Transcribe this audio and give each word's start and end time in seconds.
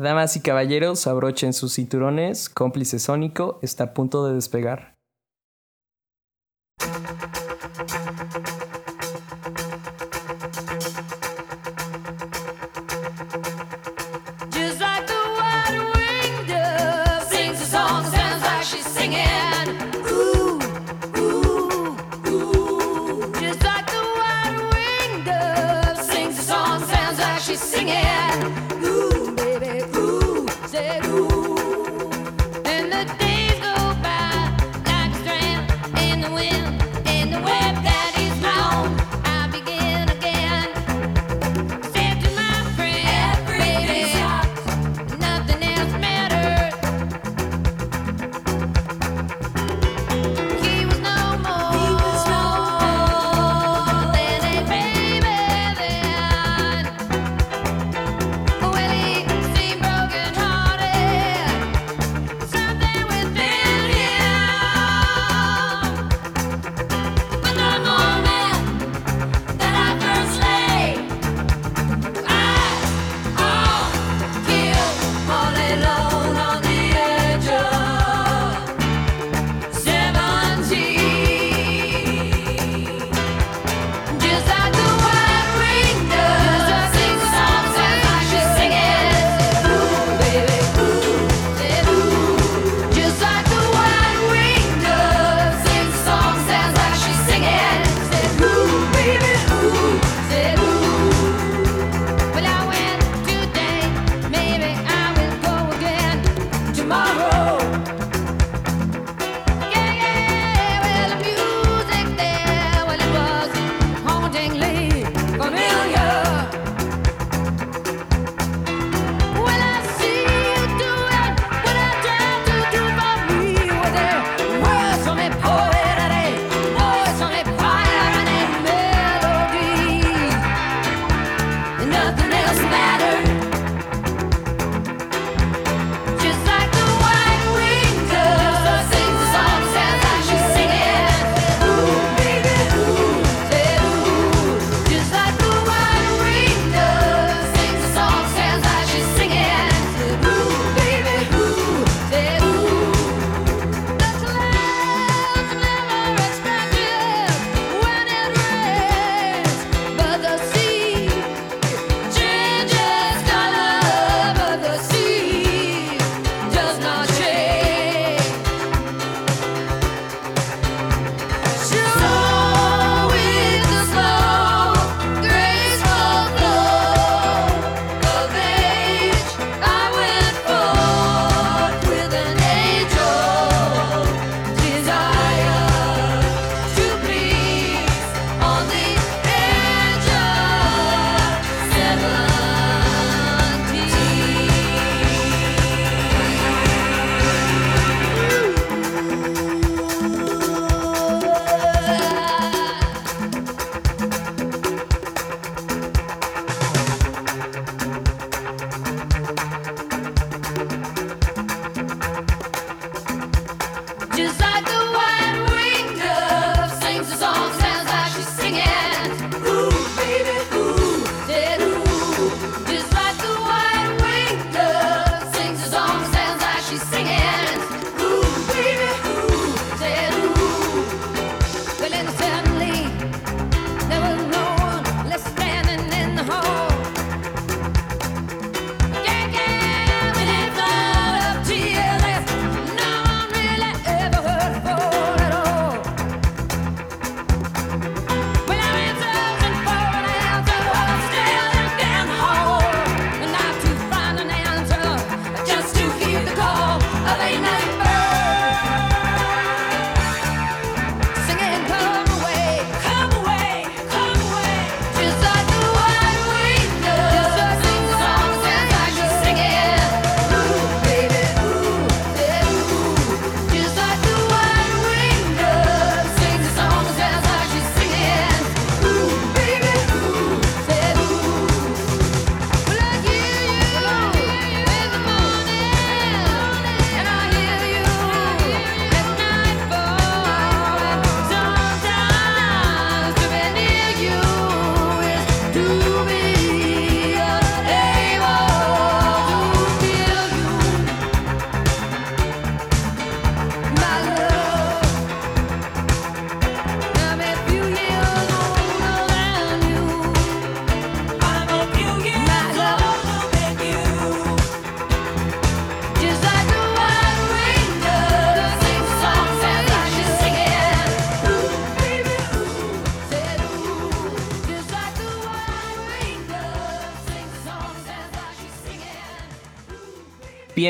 Damas 0.00 0.34
y 0.34 0.40
caballeros, 0.40 1.06
abrochen 1.06 1.52
sus 1.52 1.74
cinturones, 1.74 2.48
cómplice 2.48 2.98
sónico 2.98 3.58
está 3.60 3.84
a 3.84 3.92
punto 3.92 4.26
de 4.26 4.32
despegar. 4.32 4.96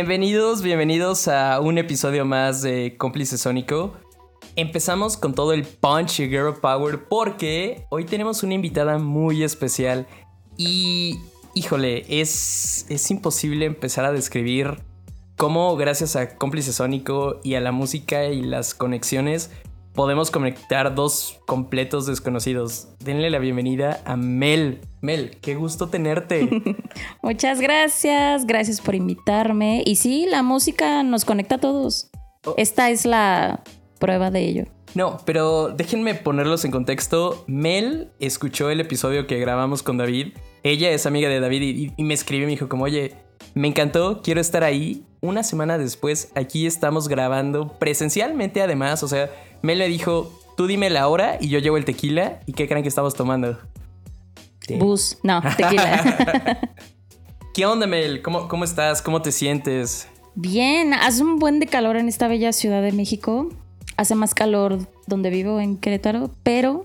Bienvenidos, 0.00 0.62
bienvenidos 0.62 1.28
a 1.28 1.60
un 1.60 1.76
episodio 1.76 2.24
más 2.24 2.62
de 2.62 2.96
Cómplice 2.96 3.36
Sónico. 3.36 3.92
Empezamos 4.56 5.18
con 5.18 5.34
todo 5.34 5.52
el 5.52 5.64
punch 5.64 6.20
y 6.20 6.28
girl 6.30 6.54
power 6.54 7.06
porque 7.06 7.84
hoy 7.90 8.06
tenemos 8.06 8.42
una 8.42 8.54
invitada 8.54 8.96
muy 8.96 9.42
especial 9.42 10.06
y, 10.56 11.18
híjole, 11.54 12.06
es, 12.08 12.86
es 12.88 13.10
imposible 13.10 13.66
empezar 13.66 14.06
a 14.06 14.12
describir 14.12 14.78
cómo 15.36 15.76
gracias 15.76 16.16
a 16.16 16.34
Cómplice 16.38 16.72
Sónico 16.72 17.38
y 17.44 17.56
a 17.56 17.60
la 17.60 17.70
música 17.70 18.24
y 18.24 18.40
las 18.40 18.72
conexiones 18.72 19.50
podemos 19.94 20.30
conectar 20.30 20.94
dos 20.94 21.40
completos 21.46 22.06
desconocidos. 22.06 22.88
Denle 23.00 23.30
la 23.30 23.38
bienvenida 23.38 24.00
a 24.04 24.16
Mel. 24.16 24.80
Mel, 25.00 25.38
qué 25.40 25.54
gusto 25.54 25.88
tenerte. 25.88 26.48
Muchas 27.22 27.60
gracias, 27.60 28.46
gracias 28.46 28.80
por 28.80 28.94
invitarme. 28.94 29.82
Y 29.84 29.96
sí, 29.96 30.26
la 30.28 30.42
música 30.42 31.02
nos 31.02 31.24
conecta 31.24 31.56
a 31.56 31.58
todos. 31.58 32.10
Oh. 32.44 32.54
Esta 32.56 32.90
es 32.90 33.04
la 33.06 33.62
prueba 33.98 34.30
de 34.30 34.40
ello. 34.40 34.64
No, 34.94 35.18
pero 35.24 35.68
déjenme 35.68 36.14
ponerlos 36.14 36.64
en 36.64 36.72
contexto. 36.72 37.44
Mel 37.46 38.10
escuchó 38.18 38.70
el 38.70 38.80
episodio 38.80 39.26
que 39.26 39.38
grabamos 39.38 39.82
con 39.82 39.98
David. 39.98 40.34
Ella 40.62 40.90
es 40.90 41.06
amiga 41.06 41.28
de 41.28 41.40
David 41.40 41.62
y, 41.62 41.92
y 41.96 42.04
me 42.04 42.14
escribió 42.14 42.44
y 42.44 42.46
me 42.46 42.52
dijo 42.52 42.68
como, 42.68 42.84
oye, 42.84 43.14
me 43.54 43.68
encantó, 43.68 44.20
quiero 44.22 44.40
estar 44.40 44.64
ahí. 44.64 45.04
Una 45.20 45.42
semana 45.42 45.76
después, 45.76 46.32
aquí 46.34 46.66
estamos 46.66 47.08
grabando 47.08 47.78
presencialmente 47.78 48.62
además. 48.62 49.02
O 49.02 49.08
sea, 49.08 49.30
Mel 49.62 49.78
le 49.78 49.88
dijo, 49.88 50.32
tú 50.56 50.66
dime 50.66 50.90
la 50.90 51.08
hora 51.08 51.38
y 51.40 51.48
yo 51.48 51.58
llevo 51.58 51.76
el 51.76 51.84
tequila. 51.84 52.40
¿Y 52.46 52.52
qué 52.52 52.68
creen 52.68 52.82
que 52.82 52.88
estamos 52.88 53.14
tomando? 53.14 53.58
Bus, 54.78 55.18
no, 55.22 55.42
tequila. 55.56 56.60
¿Qué 57.54 57.66
onda, 57.66 57.86
Mel? 57.86 58.22
¿Cómo, 58.22 58.48
¿Cómo 58.48 58.64
estás? 58.64 59.02
¿Cómo 59.02 59.22
te 59.22 59.32
sientes? 59.32 60.08
Bien, 60.34 60.94
hace 60.94 61.22
un 61.22 61.38
buen 61.38 61.58
de 61.58 61.66
calor 61.66 61.96
en 61.96 62.08
esta 62.08 62.28
bella 62.28 62.52
ciudad 62.52 62.82
de 62.82 62.92
México. 62.92 63.48
Hace 63.96 64.14
más 64.14 64.34
calor 64.34 64.78
donde 65.06 65.30
vivo 65.30 65.60
en 65.60 65.76
Querétaro, 65.76 66.30
pero 66.42 66.84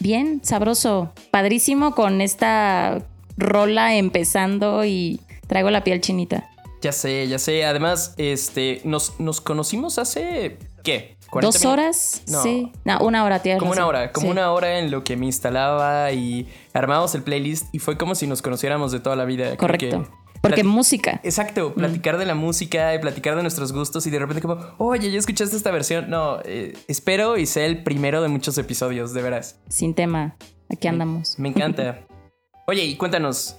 bien, 0.00 0.40
sabroso, 0.42 1.12
padrísimo 1.30 1.94
con 1.94 2.20
esta 2.20 3.04
rola 3.36 3.94
empezando 3.94 4.84
y 4.84 5.20
traigo 5.46 5.70
la 5.70 5.84
piel 5.84 6.00
chinita. 6.00 6.48
Ya 6.80 6.92
sé, 6.92 7.28
ya 7.28 7.38
sé. 7.38 7.64
Además, 7.64 8.14
este, 8.16 8.80
nos, 8.84 9.20
nos 9.20 9.40
conocimos 9.40 9.98
hace, 9.98 10.58
¿qué? 10.82 11.17
¿40 11.30 11.40
¿Dos 11.42 11.64
horas? 11.64 12.22
No. 12.28 12.42
Sí. 12.42 12.72
No, 12.84 12.98
una 13.00 13.24
hora, 13.24 13.40
tienes 13.42 13.60
Como 13.60 13.72
una 13.72 13.86
hora, 13.86 14.12
como 14.12 14.26
Sí. 14.26 14.30
una 14.32 14.50
hora 14.52 14.78
en 14.78 14.90
lo 14.90 15.04
que 15.04 15.16
me 15.16 15.26
instalaba 15.26 16.10
y 16.12 16.48
armábamos 16.72 17.14
el 17.14 17.22
playlist 17.22 17.74
y 17.74 17.78
fue 17.80 17.98
como 17.98 18.14
si 18.14 18.26
nos 18.26 18.40
conociéramos 18.42 18.92
de 18.92 19.00
toda 19.00 19.16
la 19.16 19.24
vida. 19.24 19.56
Correcto. 19.56 20.04
que- 20.04 20.18
Porque 20.40 20.62
música. 20.62 21.20
Exacto, 21.24 21.74
platicar 21.74 22.16
de 22.16 22.24
la 22.24 22.36
música 22.36 22.94
y 22.94 23.00
platicar 23.00 23.34
de 23.34 23.42
nuestros 23.42 23.72
gustos 23.72 24.06
y 24.06 24.10
de 24.10 24.20
repente 24.20 24.40
como, 24.40 24.56
oye, 24.78 25.10
¿ya 25.10 25.18
escuchaste 25.18 25.56
esta 25.56 25.72
versión? 25.72 26.08
No, 26.08 26.38
eh, 26.44 26.74
espero 26.86 27.36
y 27.36 27.44
sea 27.46 27.66
el 27.66 27.82
primero 27.82 28.22
de 28.22 28.28
muchos 28.28 28.56
episodios, 28.56 29.12
de 29.14 29.20
veras. 29.22 29.58
Sin 29.68 29.94
tema. 29.94 30.36
Aquí 30.70 30.86
andamos. 30.86 31.38
Me 31.40 31.48
encanta. 31.48 32.06
Oye, 32.68 32.84
y 32.84 32.96
cuéntanos, 32.96 33.56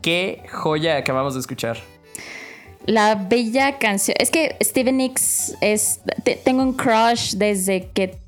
¿qué 0.00 0.44
joya 0.52 0.96
acabamos 0.96 1.34
de 1.34 1.40
escuchar? 1.40 1.78
La 2.86 3.14
bella 3.14 3.78
canción. 3.78 4.16
Es 4.18 4.30
que 4.30 4.56
Steven 4.62 4.96
Nicks 4.96 5.56
es. 5.60 6.00
te- 6.24 6.36
tengo 6.36 6.62
un 6.62 6.72
crush 6.74 7.34
desde 7.36 7.88
que 7.90 8.18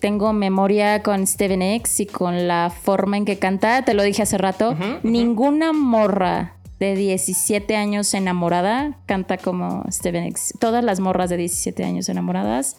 tengo 0.00 0.32
memoria 0.34 1.02
con 1.02 1.26
Steven 1.26 1.60
Nicks 1.60 2.00
y 2.00 2.06
con 2.06 2.46
la 2.46 2.70
forma 2.70 3.16
en 3.16 3.24
que 3.24 3.38
canta. 3.38 3.84
Te 3.84 3.94
lo 3.94 4.02
dije 4.02 4.22
hace 4.22 4.36
rato. 4.38 4.76
Ninguna 5.02 5.72
morra 5.72 6.56
de 6.78 6.94
17 6.96 7.76
años 7.76 8.12
enamorada 8.12 8.98
canta 9.06 9.38
como 9.38 9.84
Steven 9.90 10.24
Nicks. 10.24 10.52
Todas 10.60 10.84
las 10.84 11.00
morras 11.00 11.30
de 11.30 11.38
17 11.38 11.84
años 11.84 12.08
enamoradas 12.10 12.76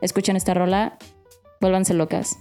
escuchan 0.00 0.36
esta 0.36 0.54
rola, 0.54 0.96
vuélvanse 1.60 1.94
locas. 1.94 2.36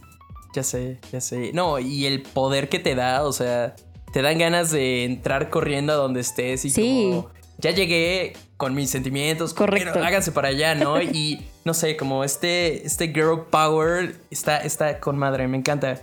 Ya 0.54 0.62
sé, 0.64 1.00
ya 1.12 1.22
sé. 1.22 1.52
No, 1.54 1.80
y 1.80 2.06
el 2.06 2.22
poder 2.22 2.70
que 2.70 2.78
te 2.80 2.94
da, 2.94 3.24
o 3.26 3.32
sea, 3.34 3.76
te 4.14 4.22
dan 4.22 4.38
ganas 4.38 4.70
de 4.72 5.06
entrar 5.06 5.50
corriendo 5.50 5.94
a 5.94 5.96
donde 5.96 6.20
estés 6.22 6.64
y 6.66 6.70
Sí. 6.70 7.10
como 7.12 7.30
ya 7.60 7.72
llegué 7.72 8.34
con 8.58 8.74
mis 8.76 8.90
sentimientos, 8.90 9.54
Correcto. 9.54 9.92
pero 9.94 10.06
háganse 10.06 10.32
para 10.32 10.50
allá, 10.50 10.76
¿no? 10.76 11.02
Y 11.02 11.48
no 11.66 11.74
sé, 11.74 11.98
como 11.98 12.24
este 12.24 12.86
este 12.86 13.08
girl 13.08 13.46
power 13.50 14.16
está 14.32 14.58
está 14.58 15.00
con 15.00 15.18
madre, 15.18 15.48
me 15.48 15.58
encanta. 15.58 16.02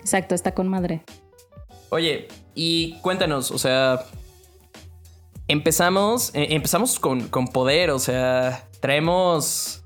Exacto, 0.00 0.34
está 0.34 0.52
con 0.52 0.68
madre. 0.68 1.02
Oye, 1.90 2.28
y 2.54 2.98
cuéntanos, 3.00 3.50
o 3.50 3.58
sea, 3.58 4.04
empezamos 5.48 6.30
eh, 6.34 6.48
empezamos 6.50 6.98
con, 6.98 7.28
con 7.28 7.46
poder, 7.48 7.90
o 7.90 7.98
sea, 7.98 8.66
traemos 8.80 9.82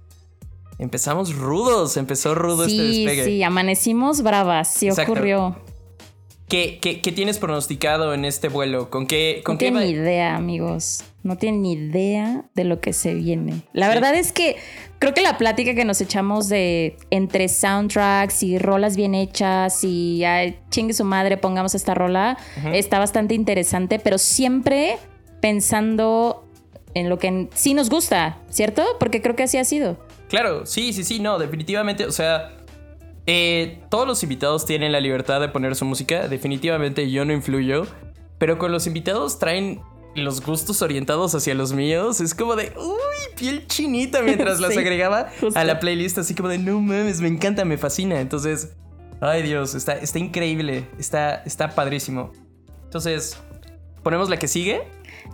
empezamos 0.78 1.34
rudos, 1.34 1.96
empezó 1.98 2.34
rudo 2.34 2.64
este 2.64 2.76
Sí, 2.76 3.04
despegue. 3.04 3.24
sí, 3.24 3.42
amanecimos 3.42 4.22
bravas. 4.22 4.72
Sí 4.72 4.88
Exacto. 4.88 5.12
ocurrió. 5.12 5.56
¿Qué, 6.50 6.78
qué, 6.82 7.00
qué 7.00 7.12
tienes 7.12 7.38
pronosticado 7.38 8.12
en 8.12 8.26
este 8.26 8.48
vuelo? 8.48 8.90
¿Con 8.90 9.06
qué, 9.06 9.40
con 9.44 9.54
No 9.54 9.58
qué 9.58 9.66
tienen 9.70 9.84
ni 9.84 9.90
idea, 9.90 10.34
amigos. 10.36 11.04
No 11.22 11.36
tienen 11.36 11.62
ni 11.62 11.72
idea 11.74 12.44
de 12.54 12.64
lo 12.64 12.80
que 12.80 12.92
se 12.92 13.14
viene. 13.14 13.62
La 13.72 13.86
Sí. 13.86 13.94
verdad 13.94 14.14
es 14.16 14.32
que 14.32 14.56
creo 14.98 15.14
que 15.14 15.20
la 15.20 15.38
plática 15.38 15.74
que 15.74 15.84
nos 15.84 16.00
echamos 16.00 16.48
de 16.48 16.96
entre 17.10 17.48
soundtracks 17.48 18.42
y 18.42 18.58
rolas 18.58 18.96
bien 18.96 19.14
hechas 19.14 19.84
y 19.84 20.24
ay, 20.24 20.58
chingue 20.70 20.92
su 20.92 21.04
madre, 21.04 21.36
pongamos 21.36 21.74
esta 21.74 21.94
rola, 21.94 22.36
está 22.72 22.98
bastante 22.98 23.34
interesante, 23.34 23.98
pero 24.00 24.18
siempre 24.18 24.98
pensando 25.40 26.44
en 26.94 27.08
lo 27.08 27.18
que 27.18 27.48
sí 27.54 27.74
nos 27.74 27.90
gusta, 27.90 28.38
¿cierto? 28.48 28.84
Porque 28.98 29.22
creo 29.22 29.36
que 29.36 29.44
así 29.44 29.56
ha 29.58 29.64
sido. 29.64 29.98
Claro, 30.28 30.64
sí, 30.64 30.92
sí, 30.92 31.02
sí, 31.04 31.18
no, 31.18 31.38
definitivamente, 31.38 32.06
o 32.06 32.12
sea, 32.12 32.56
eh, 33.32 33.78
todos 33.90 34.08
los 34.08 34.24
invitados 34.24 34.66
tienen 34.66 34.90
la 34.90 34.98
libertad 34.98 35.40
de 35.40 35.48
poner 35.48 35.76
su 35.76 35.84
música, 35.84 36.26
definitivamente 36.26 37.08
yo 37.12 37.24
no 37.24 37.32
influyo, 37.32 37.86
pero 38.38 38.58
con 38.58 38.72
los 38.72 38.88
invitados 38.88 39.38
traen 39.38 39.80
los 40.16 40.44
gustos 40.44 40.82
orientados 40.82 41.36
hacia 41.36 41.54
los 41.54 41.72
míos, 41.72 42.20
es 42.20 42.34
como 42.34 42.56
de, 42.56 42.72
uy, 42.76 43.36
piel 43.36 43.68
chinita 43.68 44.20
mientras 44.24 44.58
las 44.58 44.76
agregaba 44.76 45.30
justo. 45.40 45.56
a 45.56 45.62
la 45.62 45.78
playlist, 45.78 46.18
así 46.18 46.34
como 46.34 46.48
de, 46.48 46.58
no 46.58 46.80
mames, 46.80 47.20
me 47.20 47.28
encanta, 47.28 47.64
me 47.64 47.78
fascina, 47.78 48.20
entonces, 48.20 48.72
ay 49.20 49.44
Dios, 49.44 49.76
está, 49.76 49.92
está 49.92 50.18
increíble, 50.18 50.88
está, 50.98 51.44
está 51.46 51.70
padrísimo. 51.70 52.32
Entonces, 52.82 53.40
¿ponemos 54.02 54.28
la 54.28 54.40
que 54.40 54.48
sigue? 54.48 54.82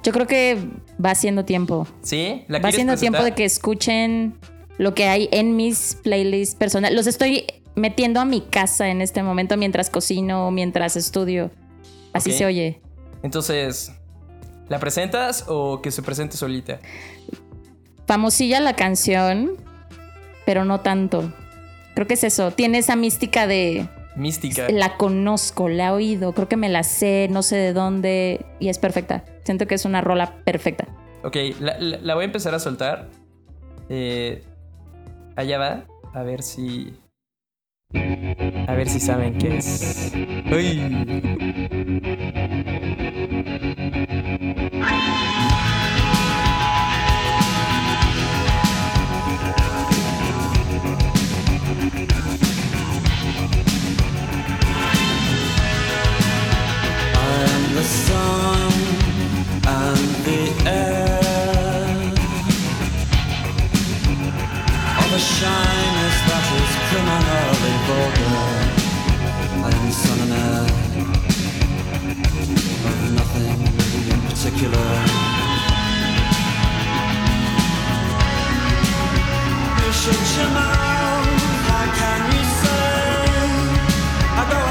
Yo 0.02 0.12
creo 0.12 0.26
que 0.26 0.58
va 1.02 1.14
siendo 1.14 1.46
tiempo. 1.46 1.88
¿Sí? 2.02 2.44
¿La 2.48 2.58
Va 2.58 2.72
siendo 2.72 2.98
tiempo 2.98 3.22
de 3.22 3.32
que 3.32 3.46
escuchen 3.46 4.38
lo 4.76 4.94
que 4.94 5.04
hay 5.04 5.30
en 5.32 5.56
mis 5.56 5.96
playlists 6.02 6.54
personales. 6.54 6.94
Los 6.94 7.06
estoy 7.06 7.46
metiendo 7.76 8.18
a 8.20 8.24
mi 8.24 8.40
casa 8.40 8.88
en 8.88 9.00
este 9.00 9.22
momento 9.22 9.56
mientras 9.56 9.88
cocino, 9.90 10.50
mientras 10.50 10.96
estudio. 10.96 11.50
Así 12.12 12.32
se 12.32 12.44
oye. 12.46 12.80
Entonces, 13.22 13.92
¿la 14.68 14.78
presentas 14.80 15.44
o 15.46 15.80
que 15.82 15.90
se 15.92 16.02
presente 16.02 16.36
solita? 16.36 16.80
Famosilla 18.06 18.60
la 18.60 18.74
canción, 18.74 19.52
pero 20.44 20.64
no 20.64 20.80
tanto. 20.80 21.32
Creo 21.94 22.06
que 22.06 22.14
es 22.14 22.24
eso. 22.24 22.50
Tiene 22.52 22.78
esa 22.78 22.94
mística 22.96 23.46
de 23.46 23.88
Mística. 24.16 24.68
la 24.70 24.96
conozco, 24.96 25.68
la 25.68 25.88
he 25.88 25.90
oído, 25.90 26.32
creo 26.32 26.48
que 26.48 26.56
me 26.56 26.68
la 26.68 26.82
sé, 26.84 27.28
no 27.30 27.42
sé 27.42 27.56
de 27.56 27.72
dónde 27.72 28.46
y 28.60 28.68
es 28.68 28.78
perfecta. 28.78 29.24
Siento 29.44 29.66
que 29.66 29.74
es 29.74 29.84
una 29.84 30.00
rola 30.00 30.36
perfecta. 30.44 30.86
Ok, 31.24 31.36
la, 31.60 31.78
la- 31.78 31.98
la 31.98 32.14
voy 32.14 32.22
a 32.22 32.26
empezar 32.26 32.54
a 32.54 32.58
soltar. 32.58 33.08
Eh, 33.88 34.42
allá 35.36 35.58
va. 35.58 35.84
A 36.14 36.22
ver 36.22 36.42
si. 36.42 36.94
A 37.92 38.74
ver 38.74 38.88
si 38.88 39.00
saben 39.00 39.38
qué 39.38 39.58
es. 39.58 40.12
Uy. 40.50 40.82
I'm 65.48 65.95
vulgar 67.86 68.36
and 69.66 69.92
sun 69.94 70.18
and 70.24 70.32
air 70.32 70.66
of 72.88 72.98
nothing 73.18 73.58
in 74.12 74.20
particular. 74.28 74.88
You 79.78 79.90
shut 80.02 80.24
your 80.36 80.50
mouth, 80.58 81.42
how 81.68 81.86
can 81.98 82.20
you 82.34 82.44
say 82.60 82.86
I 84.40 84.42
don't 84.50 84.65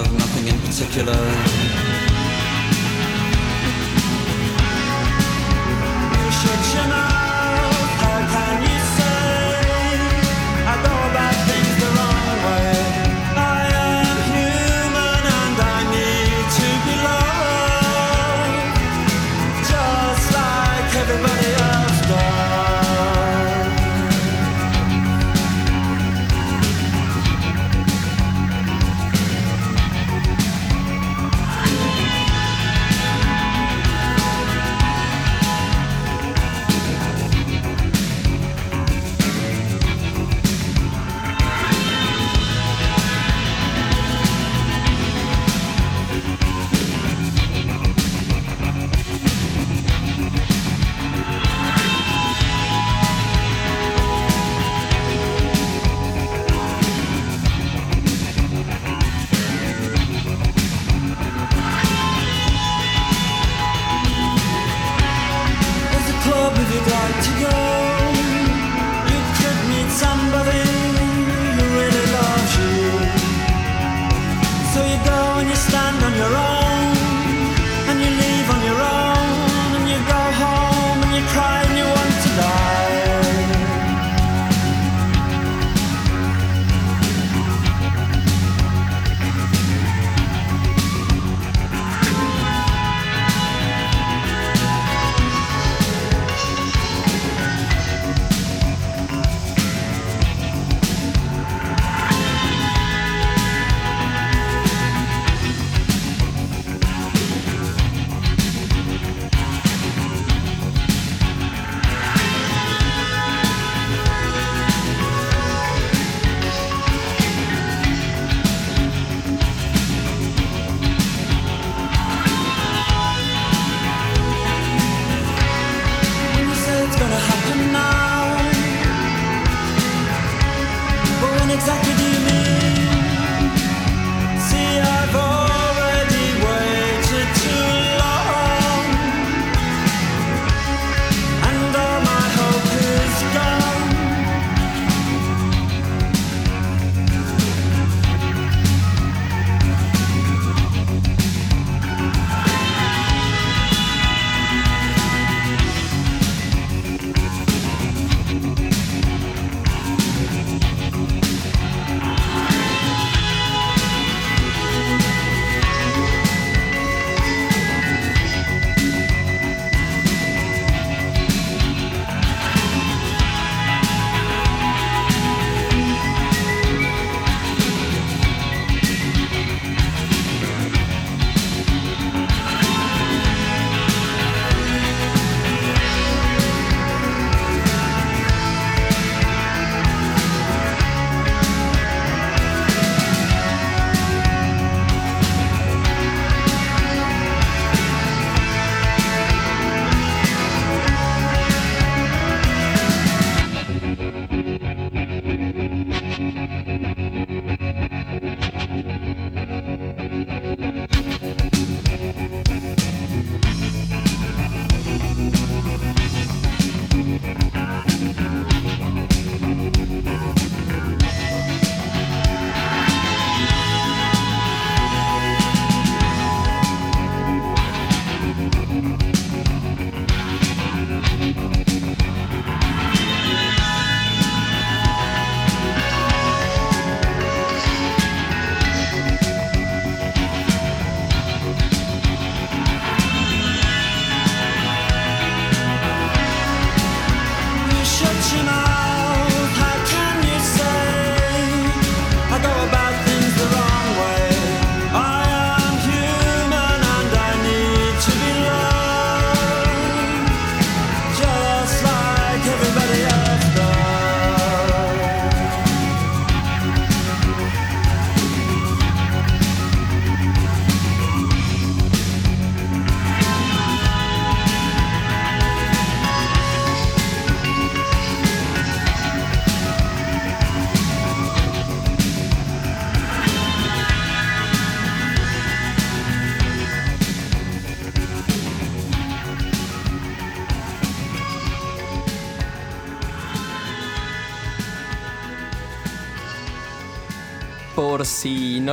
of 0.00 0.12
nothing 0.18 0.46
in 0.48 0.58
particular. 0.60 1.20
You 6.20 6.30
should 6.32 6.88
know. 6.88 7.23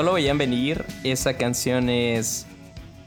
No 0.01 0.07
lo 0.07 0.13
veían 0.13 0.39
venir, 0.39 0.83
esa 1.03 1.37
canción 1.37 1.87
es 1.87 2.47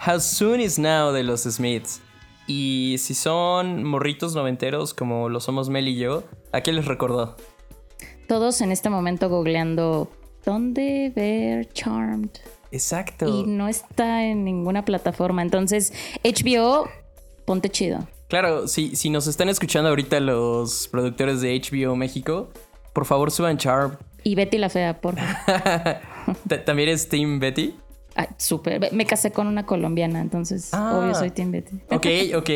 How 0.07 0.21
Soon 0.21 0.61
Is 0.61 0.79
Now 0.79 1.11
de 1.11 1.25
los 1.25 1.43
Smiths. 1.43 2.01
Y 2.47 2.95
si 2.99 3.15
son 3.15 3.83
morritos 3.83 4.37
noventeros 4.37 4.95
como 4.95 5.29
lo 5.29 5.41
somos 5.41 5.69
Mel 5.69 5.89
y 5.89 5.97
yo, 5.97 6.23
¿a 6.53 6.61
qué 6.61 6.73
les 6.73 6.85
recordó? 6.85 7.37
Todos 8.29 8.61
en 8.61 8.71
este 8.71 8.91
momento 8.91 9.29
googleando 9.29 10.09
¿Dónde 10.45 11.11
ver 11.17 11.69
Charmed? 11.73 12.29
Exacto. 12.71 13.27
Y 13.27 13.43
no 13.45 13.67
está 13.67 14.23
en 14.23 14.45
ninguna 14.45 14.85
plataforma. 14.85 15.43
Entonces, 15.43 15.93
HBO, 16.23 16.89
ponte 17.45 17.71
chido. 17.71 18.07
Claro, 18.29 18.69
si, 18.69 18.95
si 18.95 19.11
nos 19.11 19.27
están 19.27 19.49
escuchando 19.49 19.89
ahorita 19.89 20.21
los 20.21 20.87
productores 20.87 21.41
de 21.41 21.61
HBO 21.61 21.97
México, 21.97 22.51
por 22.93 23.05
favor 23.05 23.33
suban 23.33 23.59
Charm. 23.59 23.97
Y 24.23 24.37
Betty 24.37 24.59
la 24.59 24.69
Fea, 24.69 25.01
por 25.01 25.17
favor. 25.17 25.97
Ta- 26.49 26.65
¿También 26.65 26.89
es 26.89 27.09
Team 27.09 27.39
Betty? 27.41 27.75
Ay, 28.17 28.29
súper. 28.37 28.93
Me 28.93 29.07
casé 29.07 29.33
con 29.33 29.47
una 29.47 29.67
colombiana, 29.67 30.21
entonces 30.21 30.73
Ah. 30.73 30.99
obvio 30.99 31.15
soy 31.15 31.31
Team 31.31 31.51
Betty. 31.51 31.77
Ok, 31.91 32.07
ok. 32.37 32.51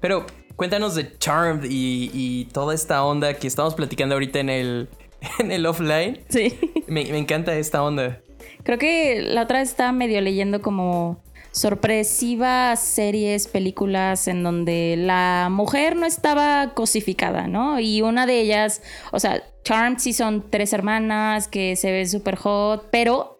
Pero 0.00 0.26
cuéntanos 0.56 0.94
de 0.94 1.16
Charmed 1.18 1.64
y, 1.70 2.10
y 2.12 2.44
toda 2.46 2.74
esta 2.74 3.04
onda 3.04 3.34
que 3.34 3.46
estamos 3.46 3.74
platicando 3.74 4.14
ahorita 4.14 4.38
en 4.40 4.48
el, 4.48 4.88
en 5.38 5.52
el 5.52 5.66
offline. 5.66 6.20
Sí. 6.28 6.58
Me, 6.86 7.04
me 7.06 7.18
encanta 7.18 7.54
esta 7.56 7.82
onda. 7.82 8.20
Creo 8.62 8.78
que 8.78 9.20
la 9.22 9.42
otra 9.42 9.58
vez 9.58 9.70
estaba 9.70 9.92
medio 9.92 10.20
leyendo 10.22 10.62
como 10.62 11.22
sorpresivas 11.54 12.80
series, 12.80 13.46
películas 13.46 14.26
en 14.26 14.42
donde 14.42 14.96
la 14.98 15.48
mujer 15.52 15.94
no 15.94 16.04
estaba 16.04 16.74
cosificada, 16.74 17.46
¿no? 17.46 17.78
Y 17.78 18.02
una 18.02 18.26
de 18.26 18.40
ellas, 18.40 18.82
o 19.12 19.20
sea, 19.20 19.40
Charmed 19.62 19.98
sí 19.98 20.12
son 20.12 20.50
tres 20.50 20.72
hermanas 20.72 21.46
que 21.46 21.76
se 21.76 21.92
ven 21.92 22.08
súper 22.08 22.34
hot, 22.36 22.88
pero 22.90 23.38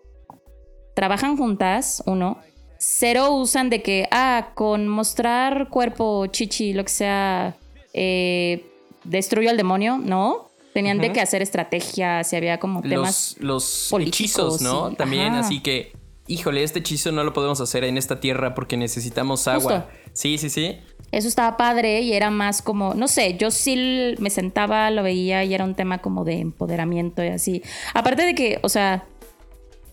trabajan 0.94 1.36
juntas, 1.36 2.04
uno. 2.06 2.38
Cero 2.78 3.32
usan 3.32 3.68
de 3.68 3.82
que, 3.82 4.06
ah, 4.12 4.50
con 4.54 4.86
mostrar 4.86 5.68
cuerpo, 5.68 6.26
chichi, 6.28 6.72
lo 6.72 6.84
que 6.84 6.92
sea, 6.92 7.56
eh, 7.94 8.64
destruyo 9.02 9.50
al 9.50 9.56
demonio, 9.56 9.98
¿no? 9.98 10.50
Tenían 10.72 10.98
de 10.98 11.12
que 11.12 11.20
hacer 11.20 11.42
estrategias 11.42 12.32
y 12.32 12.36
había 12.36 12.58
como 12.58 12.80
temas 12.82 13.36
Los, 13.38 13.40
los 13.40 13.86
políticos, 13.90 14.20
hechizos, 14.20 14.62
¿no? 14.62 14.90
sí. 14.90 14.96
También, 14.96 15.32
Ajá. 15.32 15.40
así 15.40 15.60
que, 15.60 15.92
híjole, 16.26 16.62
este 16.62 16.78
hechizo 16.78 17.12
no 17.12 17.22
lo 17.24 17.32
podemos 17.32 17.60
hacer 17.60 17.84
en 17.84 17.98
esta 17.98 18.20
tierra 18.20 18.54
porque 18.54 18.76
necesitamos 18.76 19.46
agua. 19.48 19.80
Justo. 19.80 19.98
Sí, 20.12 20.38
sí, 20.38 20.50
sí. 20.50 20.76
Eso 21.12 21.28
estaba 21.28 21.56
padre 21.56 22.00
y 22.00 22.12
era 22.12 22.30
más 22.30 22.62
como, 22.62 22.94
no 22.94 23.08
sé, 23.08 23.36
yo 23.36 23.50
sí 23.50 24.14
me 24.18 24.30
sentaba, 24.30 24.90
lo 24.90 25.02
veía 25.02 25.44
y 25.44 25.54
era 25.54 25.64
un 25.64 25.74
tema 25.74 25.98
como 25.98 26.24
de 26.24 26.40
empoderamiento 26.40 27.22
y 27.22 27.28
así. 27.28 27.62
Aparte 27.92 28.22
de 28.24 28.34
que, 28.34 28.58
o 28.62 28.68
sea, 28.68 29.04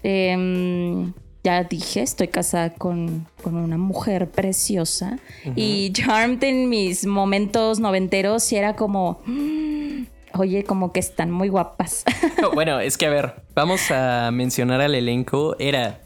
em, 0.04 1.14
ya 1.44 1.64
dije, 1.64 2.02
estoy 2.02 2.28
casada 2.28 2.74
con, 2.74 3.28
con 3.44 3.56
una 3.56 3.78
mujer 3.78 4.30
preciosa 4.30 5.18
y 5.56 5.92
Charmed 5.92 6.44
en 6.44 6.70
mis 6.70 7.06
momentos 7.06 7.80
noventeros 7.80 8.44
sí 8.44 8.56
era 8.56 8.76
como, 8.76 9.22
"Mm, 9.26 10.04
oye, 10.36 10.64
como 10.64 10.92
que 10.92 11.00
están 11.00 11.32
muy 11.32 11.50
guapas. 11.50 12.04
No, 12.42 12.52
bueno, 12.52 12.80
es 12.80 12.98
que 12.98 13.06
a 13.06 13.10
ver, 13.10 13.44
vamos 13.54 13.92
a 13.92 14.32
mencionar 14.32 14.82
al 14.82 14.96
elenco. 14.96 15.56
Era 15.60 16.01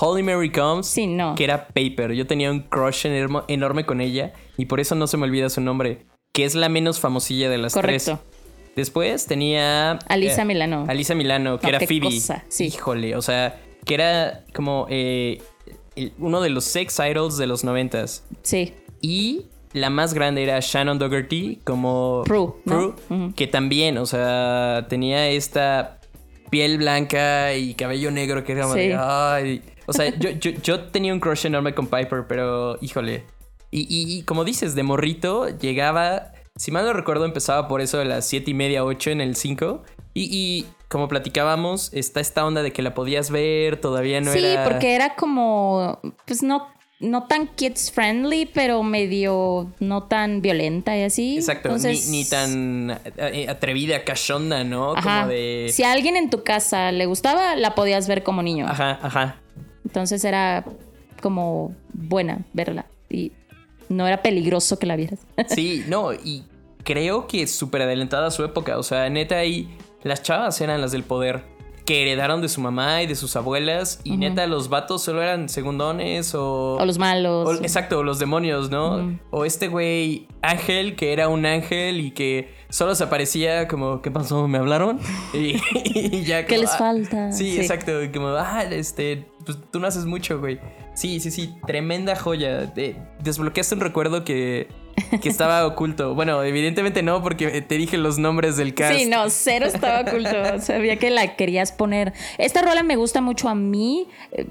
Holly 0.00 0.22
Mary 0.22 0.50
Combs, 0.52 0.86
Sí, 0.86 1.06
no. 1.06 1.34
que 1.34 1.44
era 1.44 1.68
Paper. 1.68 2.12
Yo 2.12 2.26
tenía 2.26 2.50
un 2.50 2.60
crush 2.60 3.06
enorme, 3.06 3.40
enorme 3.48 3.84
con 3.86 4.00
ella 4.00 4.32
y 4.56 4.66
por 4.66 4.80
eso 4.80 4.94
no 4.94 5.06
se 5.06 5.16
me 5.16 5.24
olvida 5.24 5.50
su 5.50 5.60
nombre, 5.60 6.06
que 6.32 6.44
es 6.44 6.54
la 6.54 6.68
menos 6.68 7.00
famosilla 7.00 7.48
de 7.50 7.58
las 7.58 7.74
Correcto. 7.74 8.20
tres. 8.22 8.74
Después 8.76 9.26
tenía... 9.26 9.92
Alisa 10.08 10.42
eh, 10.42 10.44
Milano. 10.44 10.84
Alisa 10.88 11.14
Milano, 11.16 11.58
que 11.58 11.64
No, 11.66 11.76
era 11.76 11.80
Phoebe. 11.86 12.04
cosa, 12.06 12.44
sí. 12.48 12.66
Híjole, 12.66 13.16
o 13.16 13.22
sea, 13.22 13.60
que 13.84 13.94
era 13.94 14.44
como 14.54 14.86
eh, 14.88 15.42
el- 15.96 16.12
uno 16.18 16.40
de 16.40 16.50
los 16.50 16.64
sex 16.64 17.00
idols 17.00 17.36
de 17.38 17.48
los 17.48 17.64
noventas. 17.64 18.24
Sí. 18.42 18.74
Y 19.00 19.46
la 19.72 19.90
más 19.90 20.14
grande 20.14 20.44
era 20.44 20.60
Shannon 20.60 20.98
Dougherty 21.00 21.60
como 21.64 22.22
Prue, 22.24 22.54
¿no? 22.66 22.94
Prue, 22.94 23.16
Ujú. 23.24 23.34
que 23.34 23.48
también, 23.48 23.98
o 23.98 24.06
sea, 24.06 24.86
tenía 24.88 25.28
esta 25.28 25.98
piel 26.50 26.78
blanca 26.78 27.54
y 27.54 27.74
cabello 27.74 28.12
negro 28.12 28.44
que 28.44 28.52
era 28.52 28.72
Sí. 28.72 28.90
ay. 28.96 29.62
O 29.88 29.92
sea, 29.92 30.14
yo, 30.18 30.30
yo, 30.30 30.50
yo 30.62 30.80
tenía 30.90 31.12
un 31.12 31.20
crush 31.20 31.46
enorme 31.46 31.74
con 31.74 31.86
Piper, 31.86 32.26
pero 32.28 32.76
híjole. 32.82 33.24
Y, 33.70 33.80
y- 33.82 34.18
y 34.18 34.22
como 34.22 34.44
dices, 34.44 34.74
de 34.74 34.82
morrito 34.82 35.48
llegaba, 35.58 36.32
si 36.56 36.70
mal 36.70 36.84
no 36.84 36.92
recuerdo, 36.92 37.24
empezaba 37.24 37.68
por 37.68 37.80
eso 37.80 37.98
de 37.98 38.04
las 38.04 38.26
7 38.26 38.50
y 38.50 38.54
media, 38.54 38.84
8 38.84 39.10
en 39.10 39.20
el 39.20 39.34
5. 39.34 39.82
Y, 40.14 40.28
y 40.30 40.66
como 40.88 41.08
platicábamos, 41.08 41.92
está 41.92 42.20
esta 42.20 42.44
onda 42.46 42.62
de 42.62 42.72
que 42.72 42.82
la 42.82 42.94
podías 42.94 43.30
ver, 43.30 43.80
todavía 43.80 44.20
no 44.20 44.32
sí, 44.32 44.44
era... 44.44 44.64
porque 44.64 44.94
era 44.94 45.14
como, 45.16 46.00
pues 46.26 46.42
no, 46.42 46.66
no 47.00 47.24
tan 47.28 47.46
kids 47.46 47.90
friendly, 47.92 48.46
pero 48.46 48.82
medio 48.82 49.72
no 49.80 50.04
tan 50.04 50.40
violenta 50.42 50.96
y 50.96 51.02
así. 51.04 51.36
Exacto, 51.36 51.68
Entonces, 51.68 52.08
ni, 52.08 52.18
ni 52.18 52.24
tan 52.24 52.98
eh, 53.18 53.46
atrevida, 53.48 54.02
cachonda, 54.04 54.64
¿no? 54.64 54.96
Ajá. 54.96 55.20
Como 55.20 55.28
de... 55.32 55.70
Si 55.72 55.84
a 55.84 55.92
alguien 55.92 56.16
en 56.16 56.30
tu 56.30 56.42
casa 56.42 56.90
le 56.90 57.06
gustaba, 57.06 57.54
la 57.54 57.74
podías 57.74 58.08
ver 58.08 58.22
como 58.22 58.42
niño. 58.42 58.66
Ajá, 58.68 58.98
ajá. 59.02 59.36
Entonces 59.88 60.22
era 60.24 60.64
como 61.22 61.74
buena 61.94 62.44
verla. 62.52 62.84
Y 63.08 63.32
no 63.88 64.06
era 64.06 64.20
peligroso 64.22 64.78
que 64.78 64.86
la 64.86 64.96
vieras. 64.96 65.20
Sí, 65.48 65.82
no, 65.88 66.12
y 66.12 66.44
creo 66.84 67.26
que 67.26 67.46
súper 67.46 67.82
adelantada 67.82 68.26
a 68.26 68.30
su 68.30 68.44
época. 68.44 68.78
O 68.78 68.82
sea, 68.82 69.08
neta, 69.08 69.36
ahí 69.38 69.66
las 70.02 70.22
chavas 70.22 70.60
eran 70.60 70.80
las 70.82 70.92
del 70.92 71.02
poder 71.04 71.42
que 71.86 72.02
heredaron 72.02 72.42
de 72.42 72.50
su 72.50 72.60
mamá 72.60 73.02
y 73.02 73.06
de 73.06 73.14
sus 73.14 73.34
abuelas. 73.34 74.00
Y 74.04 74.18
neta, 74.18 74.46
los 74.46 74.68
vatos 74.68 75.02
solo 75.02 75.22
eran 75.22 75.48
segundones 75.48 76.34
o. 76.34 76.74
o 76.76 76.84
los 76.84 76.98
malos. 76.98 77.48
o- 77.48 77.62
exacto, 77.62 78.00
o 78.00 78.02
los 78.02 78.18
demonios, 78.18 78.68
¿no? 78.70 79.18
O 79.30 79.46
este 79.46 79.68
güey 79.68 80.28
Ángel, 80.42 80.96
que 80.96 81.14
era 81.14 81.28
un 81.28 81.46
ángel 81.46 82.00
y 82.02 82.10
que 82.10 82.52
solo 82.68 82.94
se 82.94 83.04
aparecía 83.04 83.66
como, 83.68 84.02
¿qué 84.02 84.10
pasó? 84.10 84.46
¿Me 84.48 84.58
hablaron? 84.58 85.00
Y, 85.32 85.56
y 85.82 86.24
ya 86.24 86.44
¿Qué 86.44 86.56
como, 86.56 86.60
les 86.60 86.74
"Ah". 86.74 86.78
falta? 86.78 87.32
Sí, 87.32 87.52
Sí. 87.52 87.60
exacto. 87.60 87.92
Como, 88.12 88.28
ah, 88.36 88.64
este, 88.64 89.24
pues 89.56 89.70
tú 89.70 89.80
no 89.80 89.86
haces 89.86 90.04
mucho, 90.04 90.38
güey. 90.38 90.60
Sí, 90.94 91.20
sí, 91.20 91.30
sí, 91.30 91.54
tremenda 91.66 92.14
joya. 92.16 92.66
De- 92.66 92.96
desbloqueaste 93.22 93.74
un 93.74 93.80
recuerdo 93.80 94.24
que, 94.24 94.68
que 95.22 95.28
estaba 95.28 95.66
oculto. 95.66 96.14
Bueno, 96.14 96.42
evidentemente 96.42 97.02
no, 97.02 97.22
porque 97.22 97.62
te 97.62 97.76
dije 97.76 97.96
los 97.96 98.18
nombres 98.18 98.56
del 98.56 98.74
cast. 98.74 98.98
Sí, 98.98 99.06
no, 99.06 99.30
cero 99.30 99.66
estaba 99.66 100.00
oculto. 100.00 100.30
Sabía 100.60 100.96
que 100.96 101.10
la 101.10 101.34
querías 101.36 101.72
poner. 101.72 102.12
Esta 102.36 102.60
rola 102.62 102.82
me 102.82 102.96
gusta 102.96 103.20
mucho 103.20 103.48
a 103.48 103.54
mí, 103.54 104.06
eh, 104.32 104.46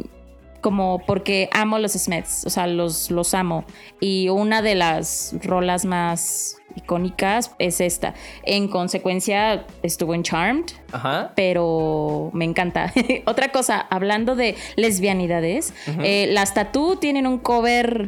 como 0.62 1.04
porque 1.06 1.50
amo 1.54 1.78
los 1.78 1.92
Smiths, 1.94 2.44
o 2.46 2.50
sea, 2.50 2.66
los, 2.66 3.12
los 3.12 3.34
amo. 3.36 3.64
Y 4.00 4.30
una 4.30 4.62
de 4.64 4.74
las 4.76 5.36
rolas 5.44 5.86
más 5.86 6.58
icónicas 6.78 7.52
es 7.60 7.82
esta. 7.82 8.14
En 8.44 8.68
consecuencia, 8.68 9.66
estuvo 9.84 10.14
en 10.16 10.24
Charmed, 10.24 10.66
Ajá. 10.92 11.34
pero 11.36 12.30
me 12.34 12.46
encanta. 12.46 12.94
Otra 13.26 13.52
cosa, 13.52 13.80
hablando 13.90 14.36
de 14.36 14.56
lesbianidades, 14.76 15.74
eh, 16.04 16.28
las 16.32 16.54
Tattoo 16.54 16.98
tienen 16.98 17.28
un 17.28 17.38
cover 17.40 18.08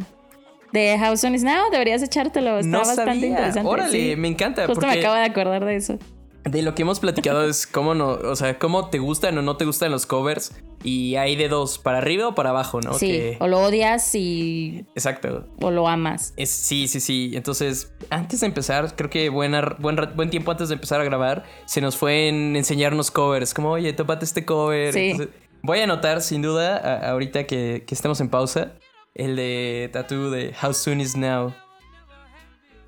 de 0.72 0.98
How 1.02 1.18
Soon 1.18 1.36
Is 1.36 1.44
Now. 1.44 1.70
Deberías 1.72 2.02
echártelo. 2.04 2.60
Está 2.60 2.70
No 2.72 2.80
bastante 2.80 3.14
sabía. 3.14 3.28
interesante. 3.30 3.70
Órale, 3.70 3.92
sí. 3.92 4.16
me 4.16 4.28
encanta, 4.28 4.66
Justo 4.68 4.86
me 4.86 4.94
acabo 5.00 5.16
de 5.16 5.24
acordar 5.24 5.66
de 5.66 5.76
eso. 5.76 5.98
De 6.46 6.62
lo 6.62 6.74
que 6.74 6.84
hemos 6.84 7.00
platicado 7.02 7.44
es 7.46 7.68
cómo 7.68 7.94
no, 7.96 8.08
o 8.12 8.36
sea, 8.36 8.58
cómo 8.58 8.90
te 8.90 8.98
gustan 8.98 9.38
o 9.38 9.42
no 9.42 9.58
te 9.58 9.66
gustan 9.66 9.92
los 9.92 10.06
covers. 10.06 10.54
Y 10.84 11.16
hay 11.18 11.36
de 11.36 11.50
dos, 11.50 11.78
para 11.78 11.98
arriba 11.98 12.30
o 12.30 12.36
para 12.36 12.52
abajo, 12.52 12.80
¿no? 12.80 12.94
Sí, 12.94 13.08
Que- 13.08 13.38
o 13.42 13.48
lo 13.50 13.60
odias 13.60 14.16
y 14.16 14.86
Exacto. 14.96 15.46
o 15.62 15.70
lo 15.72 15.88
amas. 15.90 16.34
Es, 16.38 16.50
sí, 16.50 16.88
sí, 16.88 17.02
sí. 17.02 17.32
Entonces, 17.34 17.92
antes 18.10 18.40
de 18.40 18.46
empezar, 18.46 18.96
creo 18.96 19.10
que 19.10 19.28
buena, 19.28 19.76
buen, 19.80 19.98
buen 20.16 20.30
tiempo 20.30 20.52
antes 20.52 20.70
de 20.70 20.76
empezar 20.76 21.02
a 21.02 21.04
grabar, 21.04 21.44
se 21.66 21.82
nos 21.82 21.98
fue 21.98 22.30
en 22.30 22.56
enseñarnos 22.56 23.12
covers. 23.12 23.54
Como, 23.54 23.72
oye, 23.72 23.92
tópate 23.92 24.24
este 24.24 24.46
cover. 24.46 24.94
Sí. 24.94 25.12
Entonces, 25.12 25.36
voy 25.62 25.80
a 25.80 25.84
anotar, 25.84 26.22
sin 26.22 26.42
duda, 26.42 26.78
a- 26.78 27.12
ahorita 27.12 27.46
que, 27.46 27.84
que 27.86 27.94
estemos 27.94 28.22
en 28.22 28.30
pausa, 28.30 28.72
el 29.14 29.36
de 29.36 29.90
Tattoo 29.92 30.30
de 30.32 30.56
How 30.64 30.74
Soon 30.74 31.02
Is 31.02 31.18
Now. 31.18 31.54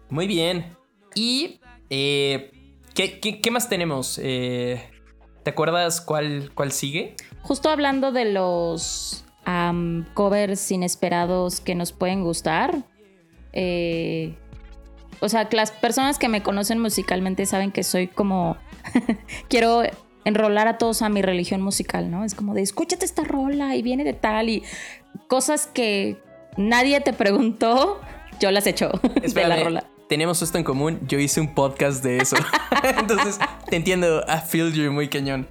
Muy 0.09 0.27
bien. 0.27 0.77
Y, 1.13 1.59
eh, 1.89 2.51
¿qué, 3.09 3.19
qué- 3.19 3.41
qué 3.41 3.51
más 3.51 3.67
tenemos? 3.69 4.19
Eh, 4.21 4.81
¿Te 5.43 5.49
acuerdas 5.51 6.01
cuál, 6.01 6.51
cuál 6.53 6.71
sigue? 6.71 7.15
Justo 7.41 7.69
hablando 7.69 8.11
de 8.11 8.25
los 8.25 9.23
covers 10.13 10.71
inesperados 10.71 11.59
que 11.61 11.73
nos 11.75 11.91
pueden 11.93 12.23
gustar. 12.23 12.83
eh, 13.53 14.35
o 15.19 15.29
sea, 15.29 15.47
las 15.51 15.71
personas 15.71 16.17
que 16.17 16.29
me 16.29 16.41
conocen 16.41 16.79
musicalmente 16.79 17.45
saben 17.45 17.71
que 17.71 17.83
soy 17.83 18.07
como. 18.07 18.57
quiero 19.49 19.83
enrolar 20.25 20.67
a 20.67 20.77
todos 20.79 21.01
a 21.03 21.09
mi 21.09 21.21
religión 21.21 21.61
musical, 21.61 22.09
¿no? 22.09 22.23
Es 22.23 22.33
como 22.35 22.53
de 22.55 22.61
escúchate 22.61 23.05
esta 23.05 23.23
rola 23.23 23.75
y 23.75 23.81
viene 23.83 24.03
de 24.03 24.13
tal 24.13 24.49
y 24.49 24.63
cosas 25.27 25.67
que 25.67 26.17
nadie 26.57 27.01
te 27.01 27.13
preguntó, 27.13 27.99
yo 28.39 28.49
las 28.51 28.65
echo 28.67 28.89
de 29.03 29.09
la 29.21 29.25
Espérame, 29.25 29.63
rola. 29.63 29.89
Tenemos 30.11 30.41
esto 30.41 30.57
en 30.57 30.65
común. 30.65 30.99
Yo 31.07 31.19
hice 31.19 31.39
un 31.39 31.55
podcast 31.55 32.03
de 32.03 32.17
eso. 32.17 32.35
Entonces, 32.99 33.39
te 33.69 33.77
entiendo. 33.77 34.21
I 34.27 34.45
feel 34.45 34.73
you 34.73 34.91
muy 34.91 35.07
cañón. 35.07 35.47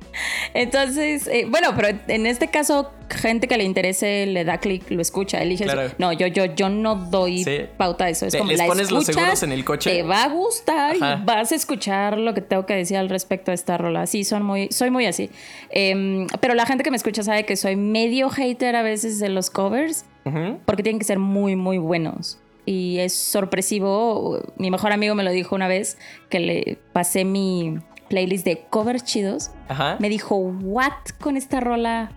Entonces, 0.52 1.26
eh, 1.28 1.46
bueno, 1.48 1.70
pero 1.74 1.96
en 2.08 2.26
este 2.26 2.48
caso, 2.48 2.90
gente 3.08 3.48
que 3.48 3.56
le 3.56 3.64
interese 3.64 4.26
le 4.26 4.44
da 4.44 4.58
clic, 4.58 4.90
lo 4.90 5.00
escucha, 5.00 5.40
elige. 5.40 5.64
No, 5.96 6.12
yo, 6.12 6.26
yo, 6.26 6.44
yo 6.44 6.68
no 6.68 6.94
doy 6.94 7.42
Sí. 7.42 7.60
pauta 7.78 8.04
a 8.04 8.08
eso. 8.10 8.26
Es 8.26 8.36
como 8.36 8.50
les 8.50 8.58
la 8.58 8.66
pones 8.66 8.90
los 8.90 9.06
seguros 9.06 9.42
en 9.42 9.52
el 9.52 9.64
coche. 9.64 9.90
Te 9.90 10.02
va 10.02 10.24
a 10.24 10.28
gustar 10.28 10.96
Ajá. 10.96 11.20
y 11.22 11.24
vas 11.24 11.52
a 11.52 11.54
escuchar 11.54 12.18
lo 12.18 12.34
que 12.34 12.42
tengo 12.42 12.66
que 12.66 12.74
decir 12.74 12.98
al 12.98 13.08
respecto 13.08 13.52
de 13.52 13.54
esta 13.54 13.78
rola. 13.78 14.06
Sí, 14.06 14.24
son 14.24 14.42
muy, 14.42 14.68
soy 14.70 14.90
muy 14.90 15.06
así. 15.06 15.30
Em, 15.70 16.26
pero 16.40 16.52
la 16.52 16.66
gente 16.66 16.84
que 16.84 16.90
me 16.90 16.98
escucha 16.98 17.22
sabe 17.22 17.46
que 17.46 17.56
soy 17.56 17.76
medio 17.76 18.28
hater 18.28 18.76
a 18.76 18.82
veces 18.82 19.20
de 19.20 19.30
los 19.30 19.48
covers 19.48 20.04
porque 20.66 20.82
tienen 20.82 20.98
que 20.98 21.06
ser 21.06 21.18
muy, 21.18 21.56
muy 21.56 21.78
buenos. 21.78 22.38
Y 22.70 23.00
es 23.00 23.12
sorpresivo. 23.14 24.40
Mi 24.56 24.70
mejor 24.70 24.92
amigo 24.92 25.16
me 25.16 25.24
lo 25.24 25.32
dijo 25.32 25.56
una 25.56 25.66
vez 25.66 25.98
que 26.28 26.38
le 26.38 26.78
pasé 26.92 27.24
mi 27.24 27.78
playlist 28.08 28.44
de 28.44 28.64
covers 28.70 29.02
chidos. 29.02 29.50
Ajá. 29.68 29.96
Me 29.98 30.08
dijo, 30.08 30.36
¿what 30.36 30.92
con 31.20 31.36
esta 31.36 31.58
rola? 31.58 32.12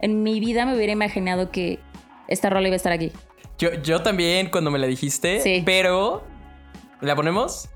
En 0.00 0.22
mi 0.22 0.40
vida 0.40 0.64
me 0.64 0.74
hubiera 0.74 0.92
imaginado 0.94 1.50
que 1.50 1.80
esta 2.28 2.48
rola 2.48 2.68
iba 2.68 2.74
a 2.74 2.78
estar 2.78 2.92
aquí. 2.92 3.12
Yo, 3.58 3.74
yo 3.82 4.02
también 4.02 4.48
cuando 4.50 4.70
me 4.70 4.78
la 4.78 4.86
dijiste, 4.86 5.40
Sí. 5.40 5.62
pero 5.66 6.22
¿la 7.02 7.14
ponemos? 7.14 7.68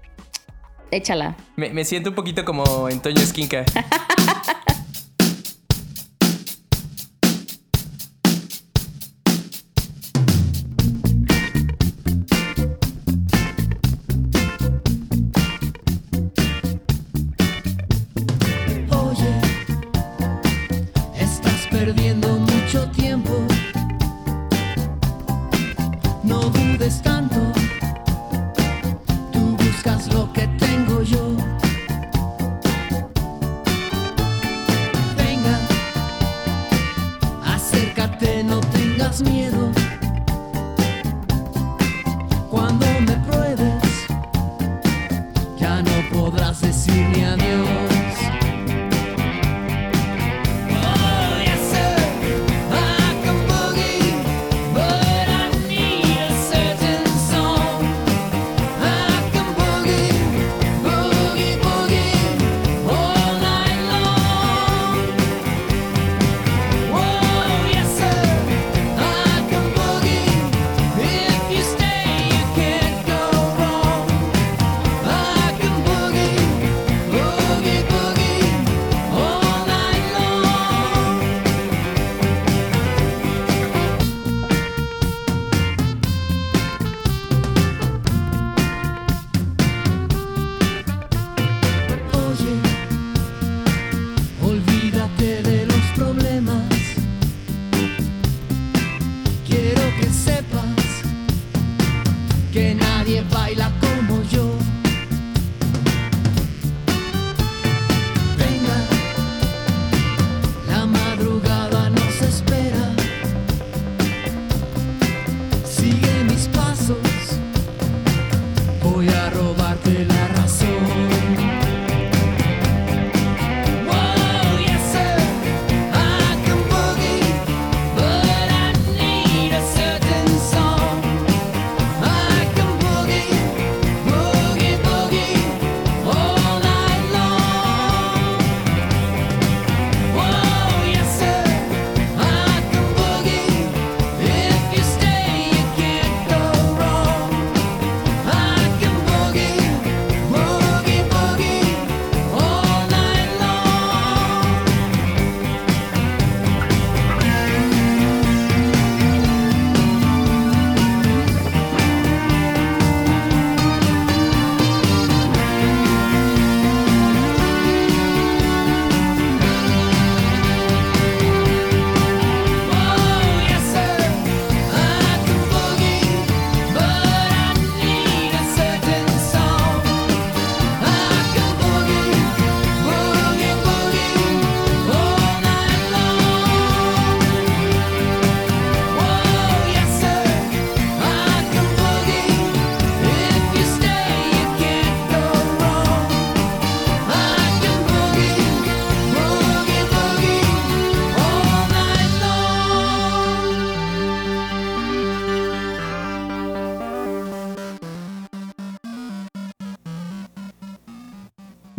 Échala. 0.91 1.37
Me, 1.57 1.69
me 1.75 1.85
siento 1.85 2.09
un 2.09 2.15
poquito 2.17 2.43
como 2.47 2.89
en 2.89 3.01
Toño 3.01 3.21
Esquinca. 3.21 3.67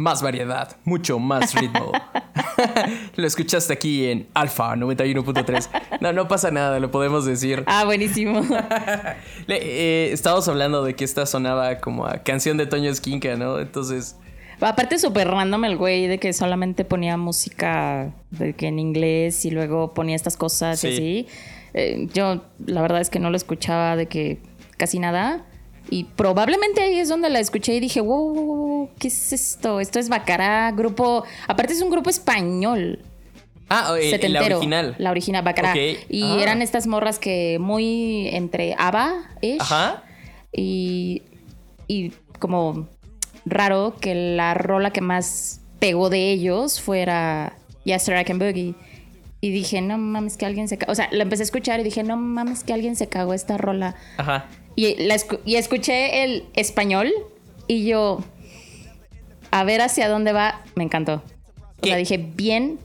Más 0.09 0.23
variedad, 0.23 0.75
mucho 0.85 1.19
más 1.19 1.53
ritmo. 1.53 1.91
lo 3.15 3.27
escuchaste 3.27 3.71
aquí 3.73 4.07
en 4.07 4.27
Alfa 4.33 4.75
91.3. 4.75 5.69
No, 6.01 6.11
no 6.13 6.27
pasa 6.27 6.49
nada, 6.49 6.79
lo 6.79 6.89
podemos 6.89 7.25
decir. 7.25 7.63
Ah, 7.67 7.85
buenísimo. 7.85 8.41
Le- 9.47 9.59
eh, 9.61 10.11
estábamos 10.11 10.47
hablando 10.47 10.83
de 10.83 10.95
que 10.95 11.03
esta 11.05 11.27
sonaba 11.27 11.77
como 11.77 12.07
a 12.07 12.23
canción 12.23 12.57
de 12.57 12.65
Toño 12.65 12.89
Esquinca, 12.89 13.35
¿no? 13.35 13.59
Entonces, 13.59 14.15
Aparte 14.61 14.97
súper 14.97 15.27
random 15.27 15.63
el 15.65 15.77
güey 15.77 16.07
de 16.07 16.17
que 16.17 16.33
solamente 16.33 16.85
ponía 16.85 17.15
música 17.15 18.11
de 18.31 18.53
que 18.55 18.65
en 18.67 18.79
inglés 18.79 19.45
y 19.45 19.51
luego 19.51 19.93
ponía 19.93 20.15
estas 20.15 20.35
cosas 20.37 20.79
Sí. 20.79 20.87
y 20.87 20.91
así. 20.93 21.27
Eh, 21.75 22.07
yo 22.15 22.41
la 22.65 22.81
verdad 22.81 22.99
es 22.99 23.11
que 23.11 23.19
no 23.19 23.29
lo 23.29 23.37
escuchaba 23.37 23.95
de 23.95 24.07
que 24.07 24.39
casi 24.75 24.97
nada. 24.97 25.45
Y 25.91 26.03
probablemente 26.03 26.81
ahí 26.81 26.99
es 26.99 27.09
donde 27.09 27.29
la 27.29 27.39
escuché 27.39 27.73
y 27.75 27.79
dije, 27.79 28.01
wow, 28.01 28.89
¿qué 28.99 29.07
es 29.07 29.33
esto? 29.33 29.79
Esto 29.79 29.99
es 29.99 30.09
Bacará, 30.09 30.71
grupo... 30.71 31.23
Aparte 31.47 31.73
es 31.73 31.81
un 31.81 31.89
grupo 31.89 32.09
español. 32.09 32.99
ah, 33.69 33.95
eh, 33.99 34.05
la 34.05 34.09
setentero. 34.17 34.57
original. 34.57 34.95
La 34.97 35.11
original, 35.11 35.43
Bacará. 35.43 35.73
Y 35.75 36.23
Ah. 36.23 36.37
eran 36.41 36.61
estas 36.61 36.87
morras 36.87 37.19
que 37.19 37.57
muy 37.59 38.27
entre 38.29 38.75
ABBA-ish. 38.77 39.61
Ajá. 39.61 40.03
Y 40.51 41.23
y 41.87 42.11
como 42.39 42.87
raro 43.45 43.95
que 43.99 44.13
la 44.15 44.53
rola 44.53 44.91
que 44.91 45.01
más 45.01 45.61
pegó 45.79 46.09
de 46.09 46.31
ellos 46.31 46.79
fuera 46.81 47.53
Yesterday 47.83 48.21
I 48.21 48.25
Can 48.25 48.37
Boogie. 48.39 48.75
Y 49.41 49.51
dije, 49.51 49.81
no 49.81 49.97
mames 49.97 50.35
que 50.37 50.45
alguien 50.45 50.67
se 50.67 50.77
cagó. 50.77 50.91
O 50.91 50.95
sea, 50.95 51.07
la 51.11 51.23
empecé 51.23 51.43
a 51.43 51.45
escuchar 51.45 51.79
y 51.79 51.83
dije, 51.83 52.03
no 52.03 52.17
mames 52.17 52.63
que 52.63 52.73
alguien 52.73 52.95
se 52.95 53.07
cagó 53.07 53.33
esta 53.33 53.57
rola. 53.57 53.95
Ajá. 54.17 54.45
Y, 54.79 54.95
la 55.07 55.15
escu- 55.15 55.39
y 55.43 55.55
escuché 55.57 56.23
el 56.23 56.45
español 56.53 57.11
y 57.67 57.85
yo, 57.85 58.19
a 59.51 59.63
ver 59.65 59.81
hacia 59.81 60.07
dónde 60.07 60.31
va, 60.31 60.61
me 60.75 60.85
encantó. 60.85 61.21
O 61.81 61.85
sea, 61.85 61.97
dije, 61.97 62.17
bien 62.17 62.79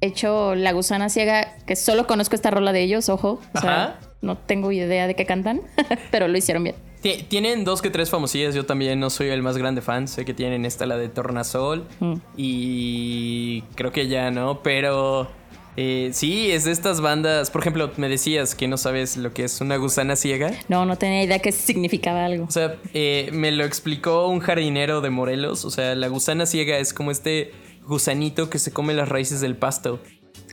hecho 0.00 0.54
La 0.54 0.72
Gusana 0.72 1.10
Ciega, 1.10 1.54
que 1.66 1.76
solo 1.76 2.06
conozco 2.06 2.34
esta 2.34 2.50
rola 2.50 2.72
de 2.72 2.82
ellos, 2.82 3.10
ojo. 3.10 3.40
O 3.54 3.60
sea, 3.60 3.84
Ajá. 3.84 4.00
no 4.22 4.38
tengo 4.38 4.72
idea 4.72 5.06
de 5.06 5.14
qué 5.14 5.26
cantan, 5.26 5.60
pero 6.10 6.28
lo 6.28 6.38
hicieron 6.38 6.64
bien. 6.64 6.76
Ti- 7.02 7.24
Tienen 7.28 7.64
dos 7.64 7.82
que 7.82 7.90
tres 7.90 8.08
famosillas, 8.08 8.54
yo 8.54 8.64
también 8.64 8.98
no 8.98 9.10
soy 9.10 9.28
el 9.28 9.42
más 9.42 9.58
grande 9.58 9.82
fan, 9.82 10.08
sé 10.08 10.24
que 10.24 10.32
tienen 10.32 10.64
esta, 10.64 10.86
la 10.86 10.96
de 10.96 11.10
Tornasol, 11.10 11.86
Mm. 12.00 12.14
y 12.36 13.60
creo 13.74 13.92
que 13.92 14.08
ya, 14.08 14.30
¿no? 14.30 14.62
Pero 14.62 15.28
eh, 15.76 16.10
sí, 16.12 16.50
es 16.50 16.64
de 16.64 16.72
estas 16.72 17.00
bandas, 17.00 17.50
por 17.50 17.60
ejemplo, 17.62 17.90
me 17.96 18.08
decías 18.08 18.54
que 18.54 18.68
no 18.68 18.76
sabes 18.76 19.16
lo 19.16 19.32
que 19.32 19.44
es 19.44 19.60
una 19.60 19.76
gusana 19.76 20.16
ciega. 20.16 20.52
No, 20.68 20.86
no 20.86 20.96
tenía 20.96 21.22
idea 21.24 21.38
que 21.40 21.52
significaba 21.52 22.24
algo. 22.24 22.44
O 22.44 22.50
sea, 22.50 22.76
eh, 22.92 23.28
me 23.32 23.50
lo 23.52 23.64
explicó 23.64 24.28
un 24.28 24.40
jardinero 24.40 25.00
de 25.00 25.10
Morelos, 25.10 25.64
o 25.64 25.70
sea, 25.70 25.94
la 25.94 26.08
gusana 26.08 26.46
ciega 26.46 26.78
es 26.78 26.94
como 26.94 27.10
este 27.10 27.52
gusanito 27.86 28.48
que 28.50 28.58
se 28.58 28.72
come 28.72 28.94
las 28.94 29.08
raíces 29.08 29.40
del 29.40 29.56
pasto. 29.56 30.00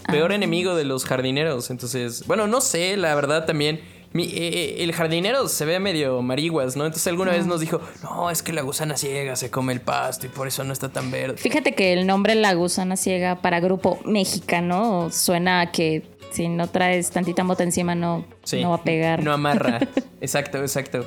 Peor 0.08 0.32
Ah. 0.32 0.36
enemigo 0.36 0.76
de 0.76 0.84
los 0.84 1.06
jardineros, 1.06 1.70
entonces, 1.70 2.26
bueno, 2.26 2.48
no 2.48 2.60
sé, 2.62 2.98
la 2.98 3.14
verdad 3.16 3.46
también. 3.46 3.80
Mi- 4.14 4.26
eh, 4.26 4.30
eh, 4.34 4.76
el 4.84 4.92
jardinero 4.94 5.48
se 5.48 5.66
ve 5.66 5.80
medio 5.80 6.22
marihuas, 6.22 6.76
¿no? 6.76 6.86
Entonces 6.86 7.08
alguna 7.08 7.32
vez 7.32 7.46
nos 7.46 7.60
dijo, 7.62 7.80
no, 8.04 8.30
es 8.30 8.44
que 8.44 8.52
la 8.54 8.62
gusana 8.62 8.98
ciega 8.98 9.36
se 9.36 9.50
come 9.50 9.74
el 9.74 9.82
pasto 9.82 10.26
y 10.26 10.30
por 10.30 10.48
eso 10.48 10.64
no 10.64 10.74
está 10.74 10.90
tan 10.90 11.12
verde. 11.12 11.38
Fíjate 11.38 11.74
que 11.74 11.94
el 11.94 12.06
nombre 12.08 12.36
La 12.36 12.54
Gusana 12.54 12.98
Ciega 12.98 13.42
para 13.42 13.60
grupo 13.60 14.00
mexicano 14.06 15.10
suena 15.12 15.62
a 15.62 15.72
que 15.72 16.04
si 16.32 16.48
no 16.48 16.68
traes 16.68 17.12
tantita 17.12 17.44
mota 17.44 17.64
encima 17.64 17.94
no, 17.96 18.26
Sí, 18.44 18.62
no 18.62 18.70
va 18.70 18.76
a 18.78 18.84
pegar. 18.84 19.24
No 19.24 19.32
amarra. 19.34 19.80
exacto, 20.22 20.60
exacto. 20.60 21.06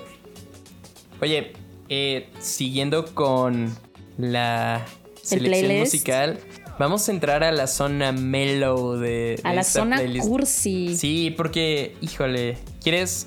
Oye, 1.21 1.53
eh, 1.89 2.29
siguiendo 2.41 3.07
con 3.15 3.75
la 4.19 4.85
selección 5.23 5.79
musical, 5.79 6.39
vamos 6.79 7.09
a 7.09 7.13
entrar 7.13 7.43
a 7.45 7.53
la 7.53 7.67
zona 7.67 8.13
mellow 8.13 8.97
de, 8.97 9.41
a 9.45 9.51
de 9.51 9.55
la 9.57 9.61
esta 9.63 9.81
zona 9.81 9.97
playlist. 9.97 10.29
cursi. 10.29 10.97
Sí, 10.97 11.33
porque, 11.37 11.97
híjole, 12.01 12.59
¿quieres? 12.83 13.27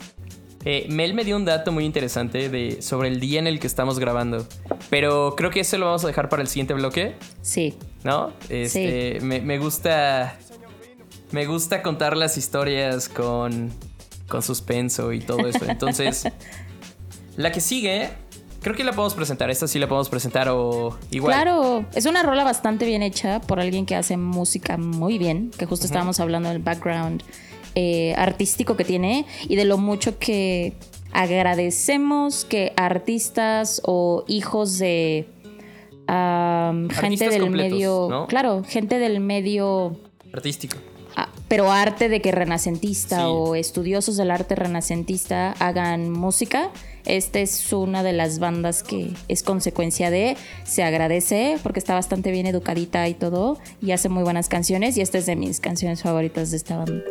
Eh, 0.65 0.85
Mel 0.89 1.13
me 1.13 1.23
dio 1.23 1.35
un 1.37 1.45
dato 1.45 1.71
muy 1.71 1.85
interesante 1.85 2.49
de, 2.49 2.81
sobre 2.81 3.07
el 3.07 3.19
día 3.21 3.39
en 3.39 3.47
el 3.47 3.59
que 3.59 3.67
estamos 3.67 3.99
grabando. 3.99 4.45
Pero 4.89 5.33
creo 5.37 5.49
que 5.49 5.61
eso 5.61 5.77
lo 5.77 5.85
vamos 5.85 6.03
a 6.03 6.07
dejar 6.07 6.27
para 6.29 6.41
el 6.41 6.47
siguiente 6.49 6.73
bloque, 6.73 7.15
Sí. 7.41 7.75
¿no? 8.03 8.33
Este, 8.49 9.19
me, 9.21 9.39
me 9.39 9.59
gusta. 9.59 10.37
Me 11.31 11.45
gusta 11.45 11.81
contar 11.83 12.15
las 12.17 12.37
historias 12.37 13.09
con, 13.09 13.69
con 14.27 14.41
suspenso 14.41 15.11
y 15.13 15.19
todo 15.19 15.45
eso. 15.47 15.65
Entonces, 15.67 16.23
la 17.37 17.51
que 17.51 17.59
sigue, 17.61 18.09
creo 18.67 18.75
que 18.75 18.83
la 18.83 18.91
podemos 18.91 19.13
presentar. 19.13 19.49
Esta 19.49 19.65
sí 19.65 19.79
la 19.79 19.87
podemos 19.87 20.09
presentar 20.09 20.49
o 20.49 20.97
igual. 21.09 21.33
Claro, 21.33 21.85
es 21.95 22.05
una 22.05 22.21
rola 22.21 22.43
bastante 22.43 22.85
bien 22.85 23.01
hecha 23.01 23.39
por 23.39 23.61
alguien 23.61 23.85
que 23.85 23.95
hace 23.95 24.17
música 24.17 24.77
muy 24.77 25.17
bien, 25.17 25.51
que 25.57 25.65
justo 25.65 25.85
estábamos 25.85 26.19
hablando 26.19 26.49
del 26.49 26.59
background 26.59 27.23
eh, 27.75 28.13
artístico 28.17 28.75
que 28.75 28.83
tiene 28.83 29.25
y 29.47 29.55
de 29.55 29.63
lo 29.63 29.77
mucho 29.77 30.19
que 30.19 30.73
agradecemos 31.13 32.43
que 32.43 32.73
artistas 32.75 33.81
o 33.85 34.25
hijos 34.27 34.77
de 34.79 35.29
gente 36.09 37.29
del 37.29 37.49
medio, 37.49 38.07
¿no? 38.09 38.27
claro, 38.27 38.63
gente 38.67 38.99
del 38.99 39.21
medio 39.21 39.97
Artístico. 40.33 40.75
Ah, 41.19 41.29
pero 41.47 41.71
arte 41.71 42.09
de 42.09 42.21
que 42.21 42.31
renacentista 42.31 43.17
Sí. 43.21 43.23
o 43.25 43.55
estudiosos 43.55 44.17
del 44.17 44.29
arte 44.29 44.53
renacentista 44.53 45.53
hagan 45.53 46.11
música. 46.11 46.69
Esta 47.05 47.39
es 47.39 47.73
una 47.73 48.03
de 48.03 48.13
las 48.13 48.37
bandas 48.37 48.83
que 48.83 49.09
es 49.27 49.41
consecuencia 49.41 50.11
de, 50.11 50.37
se 50.63 50.83
agradece 50.83 51.57
porque 51.63 51.79
está 51.79 51.95
bastante 51.95 52.29
bien 52.29 52.45
educadita 52.45 53.07
y 53.07 53.15
todo 53.15 53.57
y 53.81 53.91
hace 53.93 54.09
muy 54.09 54.21
buenas 54.21 54.47
canciones 54.47 54.95
y 54.97 55.01
esta 55.01 55.17
es 55.17 55.25
de 55.25 55.35
mis 55.35 55.59
canciones 55.59 56.03
favoritas 56.03 56.51
de 56.51 56.57
esta 56.57 56.77
banda. 56.77 57.01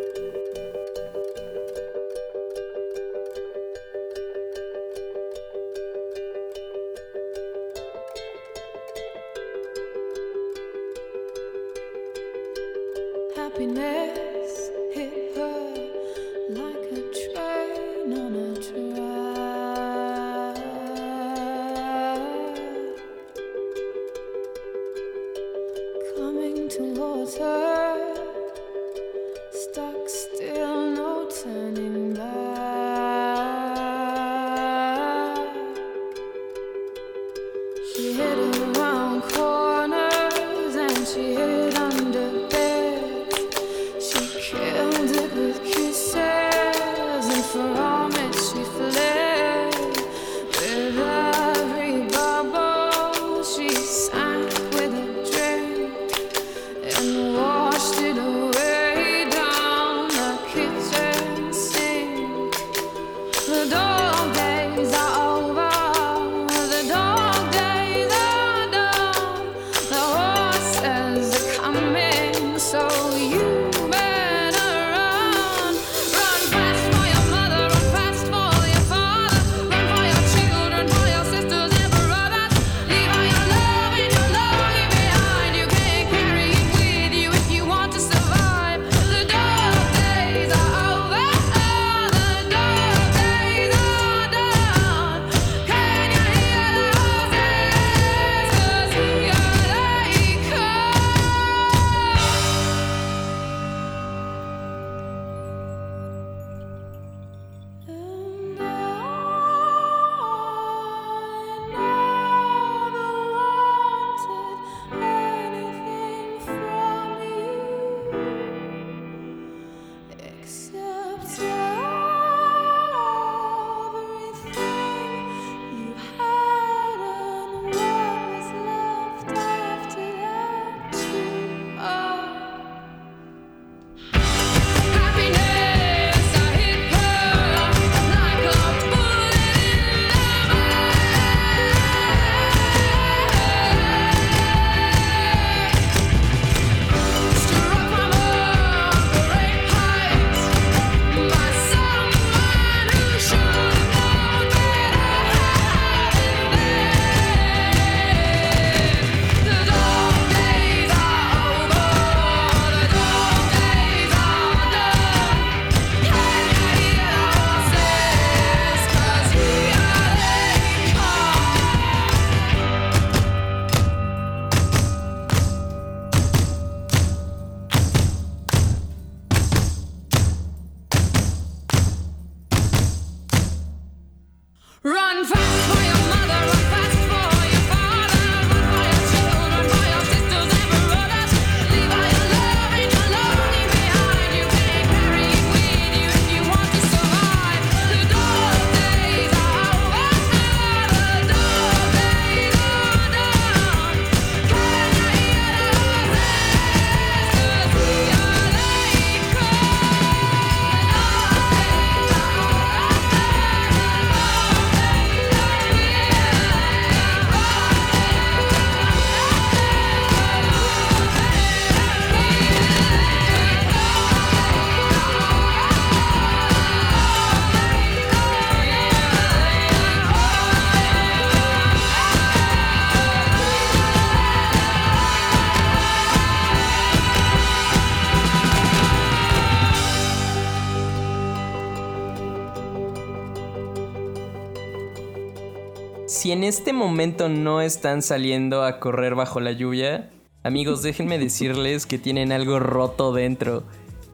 Este 246.47 246.73
momento 246.73 247.29
no 247.29 247.61
están 247.61 248.03
saliendo 248.03 248.65
a 248.65 248.79
correr 248.81 249.15
bajo 249.15 249.41
la 249.41 249.53
lluvia, 249.53 250.11
amigos, 250.43 250.83
déjenme 250.83 251.19
decirles 251.19 251.87
que 251.87 251.99
tienen 251.99 252.33
algo 252.33 252.59
roto 252.59 253.13
dentro. 253.13 253.65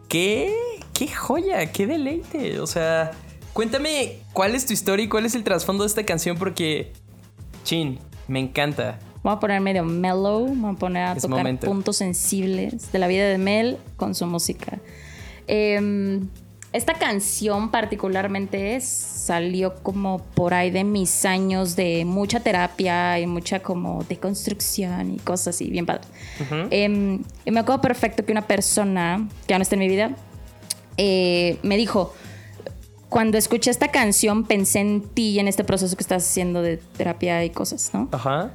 ¿Qué? 0.09 0.55
¡Qué 0.93 1.09
joya! 1.09 1.73
¡Qué 1.73 1.87
deleite! 1.87 2.61
O 2.61 2.67
sea, 2.67 3.13
cuéntame 3.53 4.19
cuál 4.33 4.55
es 4.55 4.67
tu 4.67 4.73
historia 4.73 5.05
y 5.05 5.09
cuál 5.09 5.27
es 5.27 5.35
el 5.35 5.45
trasfondo 5.45 5.85
de 5.85 5.89
esta 5.89 6.05
canción 6.05 6.37
porque... 6.37 6.93
Chin, 7.65 7.99
me 8.29 8.41
encanta. 8.41 8.99
Voy 9.23 9.33
a 9.35 9.39
poner 9.39 9.61
medio 9.61 9.85
mellow, 9.85 10.47
voy 10.55 10.75
a 10.75 10.79
poner 10.79 11.03
a 11.05 11.13
Es 11.13 11.23
tocar 11.23 11.39
momento. 11.39 11.67
puntos 11.67 11.97
sensibles 11.97 12.91
de 12.91 12.99
la 12.99 13.07
vida 13.07 13.25
de 13.29 13.39
Mel 13.39 13.79
con 13.97 14.15
su 14.17 14.27
música. 14.27 14.81
Em, 15.47 16.29
esta 16.73 16.95
canción 16.95 17.71
particularmente 17.71 18.77
salió 19.23 19.75
como 19.83 20.19
por 20.19 20.53
ahí 20.53 20.71
de 20.71 20.85
mis 20.85 21.25
años 21.25 21.77
de 21.77 22.05
mucha 22.05 22.41
terapia 22.41 23.21
y 23.21 23.27
mucha 23.27 23.61
como 23.61 24.03
deconstrucción 24.05 25.15
y 25.15 25.19
cosas 25.19 25.55
así, 25.55 25.71
bien 25.71 25.87
padre. 25.87 26.03
Em, 26.71 27.23
y 27.45 27.51
me 27.51 27.61
acuerdo 27.61 27.81
perfecto 27.81 28.25
que 28.25 28.33
una 28.33 28.47
persona 28.47 29.29
que 29.47 29.53
ya 29.53 29.59
no 29.59 29.63
está 29.63 29.77
en 29.77 29.81
mi 29.81 29.89
vida 29.89 30.11
eh, 30.97 31.59
me 31.63 31.77
dijo, 31.77 32.15
cuando 33.09 33.39
escuché 33.39 33.71
esta 33.71 33.89
canción 33.89 34.45
pensé 34.45 34.81
en 34.81 35.03
ti 35.03 35.31
y 35.31 35.39
en 35.39 35.47
este 35.47 35.65
proceso 35.65 35.97
que 35.97 36.03
estás 36.03 36.25
haciendo 36.25 36.61
de 36.61 36.79
terapia 36.79 37.45
y 37.45 37.51
cosas, 37.51 37.91
¿no? 37.95 38.09
Ajá. 38.13 38.51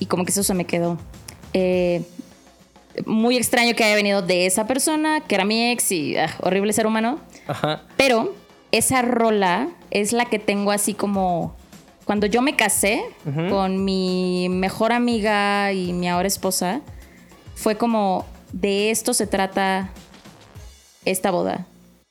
y 0.00 0.06
como 0.06 0.24
que 0.24 0.30
eso 0.32 0.42
se 0.42 0.54
me 0.54 0.64
quedó. 0.64 0.98
Eh, 1.54 2.02
muy 3.06 3.36
extraño 3.36 3.74
que 3.74 3.84
haya 3.84 3.94
venido 3.94 4.22
de 4.22 4.46
esa 4.46 4.66
persona, 4.66 5.20
que 5.20 5.34
era 5.34 5.44
mi 5.44 5.70
ex 5.70 5.92
y 5.92 6.16
ah, 6.16 6.34
horrible 6.40 6.72
ser 6.72 6.86
humano. 6.86 7.20
Ajá. 7.46 7.82
Pero 7.96 8.34
esa 8.72 9.02
rola 9.02 9.68
es 9.90 10.12
la 10.12 10.26
que 10.26 10.38
tengo 10.38 10.70
así 10.70 10.94
como 10.94 11.54
cuando 12.04 12.26
yo 12.26 12.40
me 12.40 12.56
casé 12.56 13.02
con 13.50 13.84
mi 13.84 14.48
mejor 14.48 14.92
amiga 14.92 15.72
y 15.72 15.92
mi 15.92 16.08
ahora 16.08 16.26
esposa. 16.26 16.80
Fue 17.54 17.76
como 17.76 18.24
de 18.52 18.90
esto 18.90 19.12
se 19.12 19.26
trata 19.26 19.90
esta 21.04 21.30
boda. 21.30 21.66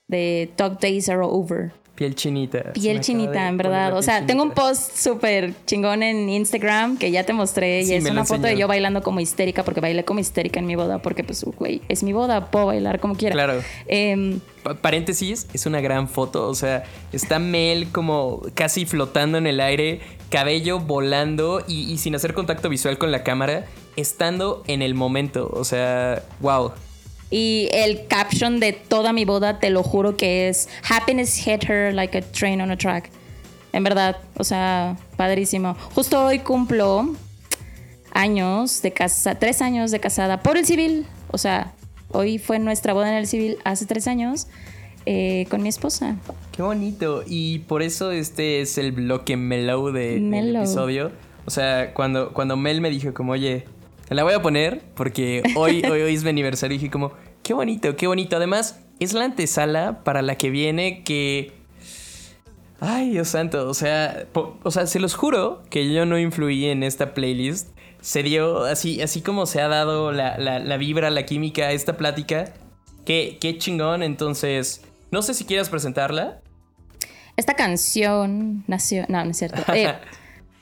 De 0.08 0.52
Dog 0.56 0.80
Days 0.80 1.10
Are 1.10 1.22
Over. 1.24 1.74
Piel 1.98 2.14
chinita. 2.14 2.74
Piel 2.74 3.02
chinita, 3.02 3.48
en 3.48 3.58
verdad. 3.58 3.98
O 3.98 4.04
sea, 4.04 4.24
tengo 4.24 4.44
un 4.44 4.52
post 4.52 4.96
súper 4.96 5.54
chingón 5.66 6.04
en 6.04 6.30
Instagram 6.30 6.96
que 7.00 7.10
ya 7.10 7.24
te 7.26 7.34
mostré 7.34 7.84
Sí, 7.84 7.94
y 7.94 7.96
es 7.96 8.06
una 8.06 8.24
foto 8.24 8.44
de 8.44 8.56
yo 8.56 8.68
bailando 8.68 9.02
como 9.02 9.20
histérica 9.20 9.64
porque 9.64 9.82
bailé 9.82 10.06
como 10.06 10.20
histérica 10.20 10.60
en 10.60 10.68
mi 10.68 10.76
boda 10.76 11.00
porque 11.02 11.24
pues, 11.24 11.44
güey, 11.44 11.82
es 11.90 12.04
mi 12.04 12.14
boda, 12.14 12.52
puedo 12.52 12.68
bailar 12.68 13.00
como 13.00 13.16
quiera. 13.16 13.34
Claro. 13.34 13.64
Em, 13.88 14.40
Pa- 14.62 14.76
Paréntesis, 14.76 15.48
es 15.54 15.66
una 15.66 15.82
gran 15.82 16.08
foto. 16.08 16.48
O 16.48 16.54
sea, 16.54 16.84
está 17.12 17.40
Mel 17.40 17.92
como 17.92 18.44
casi 18.54 18.86
flotando 18.86 19.40
en 19.40 19.48
el 19.48 19.60
aire, 19.60 20.00
cabello 20.30 20.80
volando 20.80 21.64
y, 21.68 21.92
y 21.92 21.98
sin 21.98 22.14
hacer 22.14 22.36
contacto 22.36 22.70
visual 22.70 23.00
con 23.00 23.12
la 23.12 23.24
cámara, 23.24 23.66
estando 23.96 24.64
en 24.68 24.84
el 24.84 24.94
momento. 24.94 25.50
O 25.52 25.64
sea, 25.64 26.22
wow. 26.42 26.74
Y 27.30 27.70
el 27.74 28.08
caption 28.08 28.60
de 28.60 28.74
toda 28.74 29.14
mi 29.14 29.26
boda, 29.26 29.60
te 29.60 29.70
lo 29.70 29.84
juro 29.84 30.16
que 30.16 30.48
es 30.48 30.70
Happiness 30.90 31.36
hit 31.36 31.70
her 31.70 31.94
like 31.94 32.18
a 32.18 32.22
train 32.22 32.62
on 32.62 32.72
a 32.72 32.78
track. 32.78 33.10
En 33.74 33.84
verdad, 33.84 34.18
o 34.38 34.44
sea, 34.44 34.98
padrísimo. 35.18 35.76
Justo 35.94 36.24
hoy 36.24 36.40
cumplo 36.40 37.14
años 38.12 38.82
de 38.82 38.94
casa, 38.94 39.36
tres 39.36 39.62
años 39.62 39.92
de 39.92 40.00
casada 40.00 40.42
por 40.42 40.58
el 40.58 40.66
civil. 40.66 41.06
O 41.32 41.38
sea, 41.38 41.74
hoy 42.10 42.40
fue 42.40 42.60
nuestra 42.60 42.94
boda 42.94 43.10
en 43.10 43.16
el 43.16 43.28
civil 43.28 43.58
hace 43.66 43.86
tres 43.86 44.08
años 44.08 44.48
eh, 45.06 45.46
con 45.50 45.62
mi 45.62 45.70
esposa. 45.70 46.16
Qué 46.54 46.62
bonito. 46.62 47.24
Y 47.28 47.60
por 47.60 47.82
eso 47.82 48.12
este 48.12 48.62
es 48.62 48.78
el 48.78 48.94
bloque 48.94 49.38
mellow 49.38 49.92
de, 49.92 50.20
del 50.20 50.56
episodio. 50.56 51.12
O 51.46 51.52
sea, 51.52 51.94
cuando, 51.94 52.34
cuando 52.34 52.58
Mel 52.58 52.82
me 52.82 52.90
dijo 52.90 53.14
como, 53.14 53.34
oye, 53.34 53.66
la 54.10 54.24
voy 54.24 54.34
a 54.34 54.42
poner 54.42 54.82
porque 54.96 55.44
hoy, 55.56 55.84
hoy, 55.90 56.02
hoy 56.02 56.14
es 56.16 56.24
mi 56.24 56.30
aniversario. 56.30 56.78
dije 56.78 56.90
como, 56.92 57.14
qué 57.44 57.54
bonito, 57.54 57.96
qué 57.96 58.08
bonito. 58.08 58.36
Además, 58.38 58.80
es 59.00 59.14
la 59.14 59.26
antesala 59.26 60.04
para 60.04 60.22
la 60.22 60.36
que 60.36 60.50
viene 60.50 61.04
que... 61.04 61.54
Ay, 62.80 63.10
Dios 63.10 63.30
santo. 63.30 63.68
O 63.68 63.74
sea, 63.74 64.28
po- 64.34 64.60
o 64.64 64.72
sea, 64.72 64.86
se 64.86 65.00
los 65.00 65.16
juro 65.16 65.64
que 65.70 65.92
yo 65.92 66.06
no 66.06 66.20
influí 66.20 66.66
en 66.66 66.84
esta 66.84 67.14
playlist. 67.14 67.70
Se 68.02 68.22
dio 68.24 68.64
así, 68.66 69.02
así 69.02 69.22
como 69.22 69.46
se 69.48 69.62
ha 69.62 69.68
dado 69.68 70.12
la, 70.12 70.38
la- 70.38 70.60
la 70.60 70.78
vibra, 70.78 71.10
la 71.10 71.26
química, 71.26 71.72
esta 71.72 71.98
plática. 71.98 72.54
Qué, 73.06 73.38
qué 73.42 73.58
chingón. 73.58 74.04
Entonces, 74.04 74.84
no 75.12 75.22
sé 75.24 75.34
si 75.34 75.46
quieras 75.46 75.70
presentarla. 75.70 76.42
Esta 77.36 77.56
canción 77.56 78.64
nació. 78.68 79.06
No, 79.10 79.24
no 79.26 79.32
es 79.32 79.38
cierto. 79.38 79.64
Eh, 79.74 79.94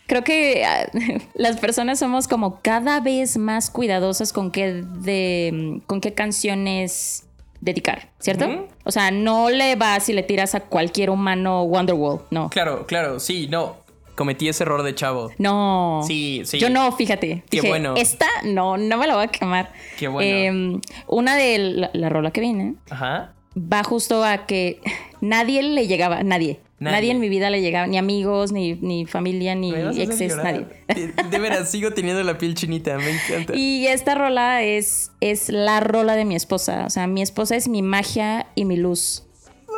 creo 0.07 0.23
que 0.23 0.65
ah, 0.65 0.89
las 1.33 1.57
personas 1.57 1.99
somos 1.99 2.27
como 2.27 2.61
cada 2.61 2.99
vez 2.99 3.37
más 3.37 3.69
cuidadosas 3.69 4.33
con 4.33 4.51
qué, 4.51 4.83
de, 4.83 5.81
con 5.87 6.01
qué 6.01 6.13
canciones 6.13 7.25
dedicar, 7.61 8.09
¿cierto? 8.19 8.67
O 8.83 8.91
sea, 8.91 9.11
no 9.11 9.49
le 9.49 9.75
vas 9.75 10.07
y 10.09 10.13
le 10.13 10.23
tiras 10.23 10.55
a 10.55 10.59
cualquier 10.61 11.09
humano 11.09 11.63
Wonderwall, 11.63 12.21
no. 12.29 12.49
Claro, 12.49 12.85
claro, 12.85 13.19
sí, 13.19 13.47
no. 13.49 13.83
Cometí 14.15 14.47
ese 14.47 14.63
error 14.63 14.83
de 14.83 14.95
chavo. 14.95 15.31
No. 15.37 16.01
Sí, 16.07 16.43
sí. 16.45 16.57
Yo 16.57 16.69
no, 16.69 16.89
fíjate. 16.93 17.43
Qué 17.49 17.57
Dije, 17.57 17.67
bueno. 17.67 17.95
Esta 17.97 18.27
no, 18.45 18.77
no 18.77 18.97
me 18.97 19.07
la 19.07 19.15
voy 19.15 19.25
a 19.25 19.27
quemar. 19.27 19.73
Qué 19.97 20.07
bueno. 20.07 20.77
Eh, 20.77 20.81
una 21.07 21.35
de 21.35 21.57
la, 21.57 21.89
la 21.91 22.07
rola 22.07 22.31
que 22.31 22.39
viene 22.39 22.75
Ajá. 22.89 23.33
va 23.57 23.83
justo 23.83 24.23
a 24.23 24.45
que 24.45 24.79
nadie 25.19 25.63
le 25.63 25.87
llegaba, 25.87 26.23
nadie. 26.23 26.61
Nadie. 26.78 26.95
Nadie, 26.95 27.11
en 27.11 27.19
mi 27.21 27.30
vida 27.30 27.49
le 27.49 27.61
llegaba, 27.61 27.88
ni 27.88 27.97
amigos, 27.97 28.51
ni, 28.51 28.73
ni 28.76 29.05
familia, 29.05 29.55
ni 29.55 29.73
exes, 29.73 30.36
nadie. 30.36 30.67
De, 30.88 31.13
de 31.30 31.39
veras, 31.39 31.71
sigo 31.71 31.91
teniendo 31.91 32.21
la 32.23 32.38
piel 32.38 32.53
chinita, 32.53 32.97
me 32.97 33.11
encanta. 33.11 33.55
Y 33.55 33.88
esta 33.88 34.13
rola 34.13 34.61
es, 34.61 35.11
es 35.21 35.47
la 35.49 35.80
rola 35.80 36.15
de 36.17 36.26
mi 36.26 36.36
esposa. 36.36 36.86
O 36.86 36.89
sea, 36.89 37.07
mi 37.07 37.21
esposa 37.21 37.55
es 37.55 37.69
mi 37.69 37.82
magia 37.82 38.47
y 38.55 38.65
mi 38.65 38.76
luz. 38.76 39.23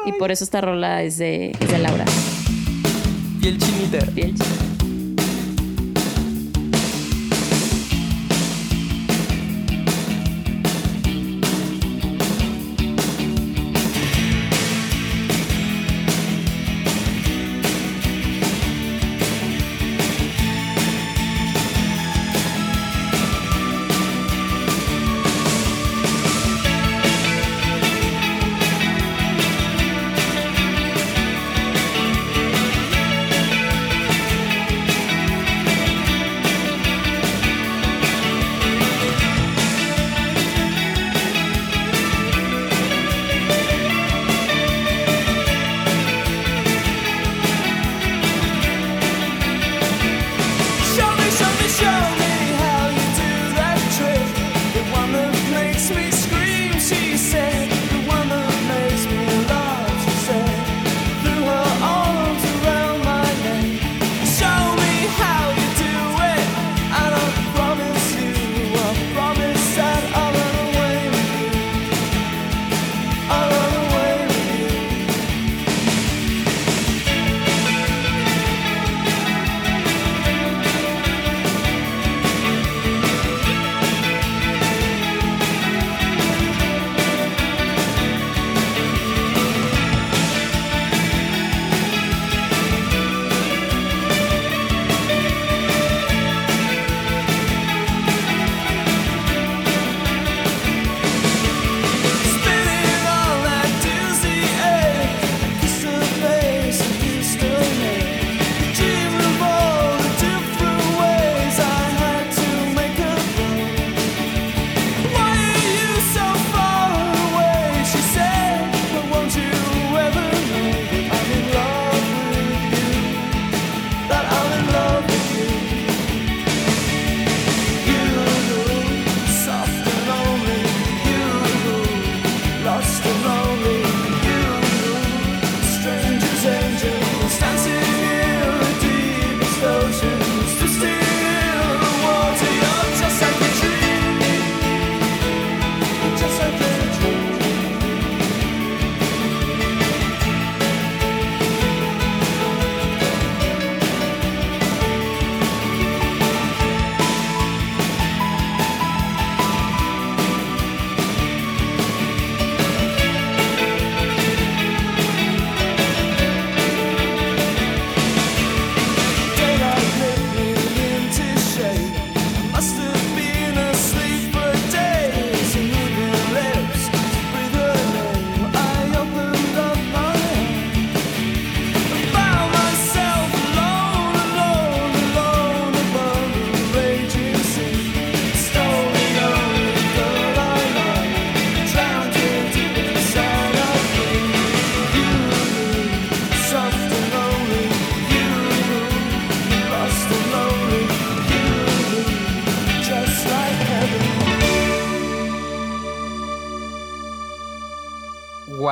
Y 0.05 0.13
por 0.13 0.31
eso 0.31 0.43
esta 0.43 0.61
rola 0.61 1.03
es 1.03 1.17
de, 1.17 1.51
es 1.51 1.71
de 1.71 1.77
Laura. 1.77 2.05
Piel 3.41 3.57
chinita. 3.59 3.99
Piel. 4.13 4.35
Thank 4.37 4.66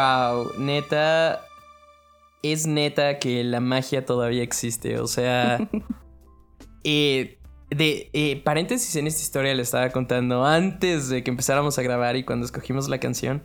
wow, 0.05 0.51
neta, 0.57 1.45
es 2.43 2.67
neta 2.67 3.19
que 3.19 3.43
la 3.43 3.59
magia 3.59 4.05
todavía 4.05 4.43
existe. 4.43 4.99
O 4.99 5.07
sea, 5.07 5.67
eh, 6.83 7.37
de 7.69 8.09
eh, 8.13 8.41
paréntesis 8.43 8.95
en 8.95 9.07
esta 9.07 9.21
historia 9.21 9.53
le 9.53 9.61
estaba 9.63 9.89
contando 9.89 10.45
antes 10.45 11.09
de 11.09 11.23
que 11.23 11.31
empezáramos 11.31 11.77
a 11.79 11.81
grabar 11.81 12.15
y 12.15 12.23
cuando 12.23 12.45
escogimos 12.45 12.87
la 12.89 12.99
canción, 12.99 13.43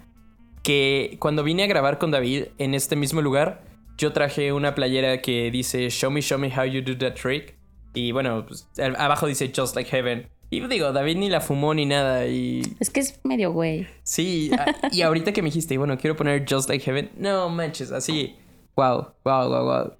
que 0.62 1.16
cuando 1.20 1.42
vine 1.42 1.64
a 1.64 1.66
grabar 1.66 1.98
con 1.98 2.10
David 2.10 2.46
en 2.58 2.74
este 2.74 2.96
mismo 2.96 3.22
lugar, 3.22 3.64
yo 3.96 4.12
traje 4.12 4.52
una 4.52 4.74
playera 4.74 5.20
que 5.20 5.50
dice 5.50 5.88
Show 5.90 6.10
me, 6.10 6.20
show 6.22 6.38
me 6.38 6.50
how 6.54 6.64
you 6.64 6.82
do 6.82 6.96
that 6.98 7.14
trick. 7.14 7.56
Y 7.92 8.12
bueno, 8.12 8.46
pues, 8.46 8.68
abajo 8.78 9.26
dice 9.26 9.52
Just 9.54 9.74
like 9.74 9.90
heaven. 9.90 10.28
Y 10.50 10.60
digo, 10.66 10.92
David 10.92 11.16
ni 11.16 11.30
la 11.30 11.40
fumó 11.40 11.72
ni 11.74 11.86
nada. 11.86 12.26
Y 12.26 12.62
Es 12.80 12.90
que 12.90 13.00
es 13.00 13.20
medio 13.24 13.52
güey. 13.52 13.86
Sí, 14.02 14.50
a- 14.58 14.88
y 14.90 15.02
ahorita 15.02 15.32
que 15.32 15.42
me 15.42 15.46
dijiste, 15.48 15.78
bueno, 15.78 15.96
quiero 15.96 16.16
poner 16.16 16.44
Just 16.48 16.68
Like 16.68 16.84
Heaven, 16.84 17.10
no 17.16 17.48
manches, 17.48 17.92
así, 17.92 18.36
wow, 18.76 19.08
wow, 19.24 19.48
wow, 19.48 19.64
wow. 19.64 19.92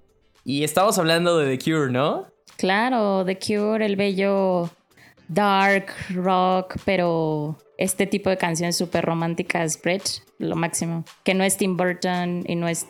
Y 0.43 0.63
estamos 0.63 0.97
hablando 0.97 1.37
de 1.37 1.57
The 1.57 1.63
Cure, 1.63 1.91
¿no? 1.91 2.27
Claro, 2.57 3.23
The 3.25 3.39
Cure, 3.39 3.85
el 3.85 3.95
bello 3.95 4.69
dark 5.29 5.87
rock, 6.13 6.75
pero 6.83 7.57
este 7.77 8.05
tipo 8.05 8.29
de 8.29 8.37
canciones 8.37 8.75
súper 8.77 9.05
románticas, 9.05 9.81
Bridge, 9.81 10.21
lo 10.39 10.55
máximo. 10.55 11.05
Que 11.23 11.33
no 11.33 11.43
es 11.43 11.57
Tim 11.57 11.77
Burton 11.77 12.43
y 12.45 12.55
no 12.55 12.67
es 12.67 12.85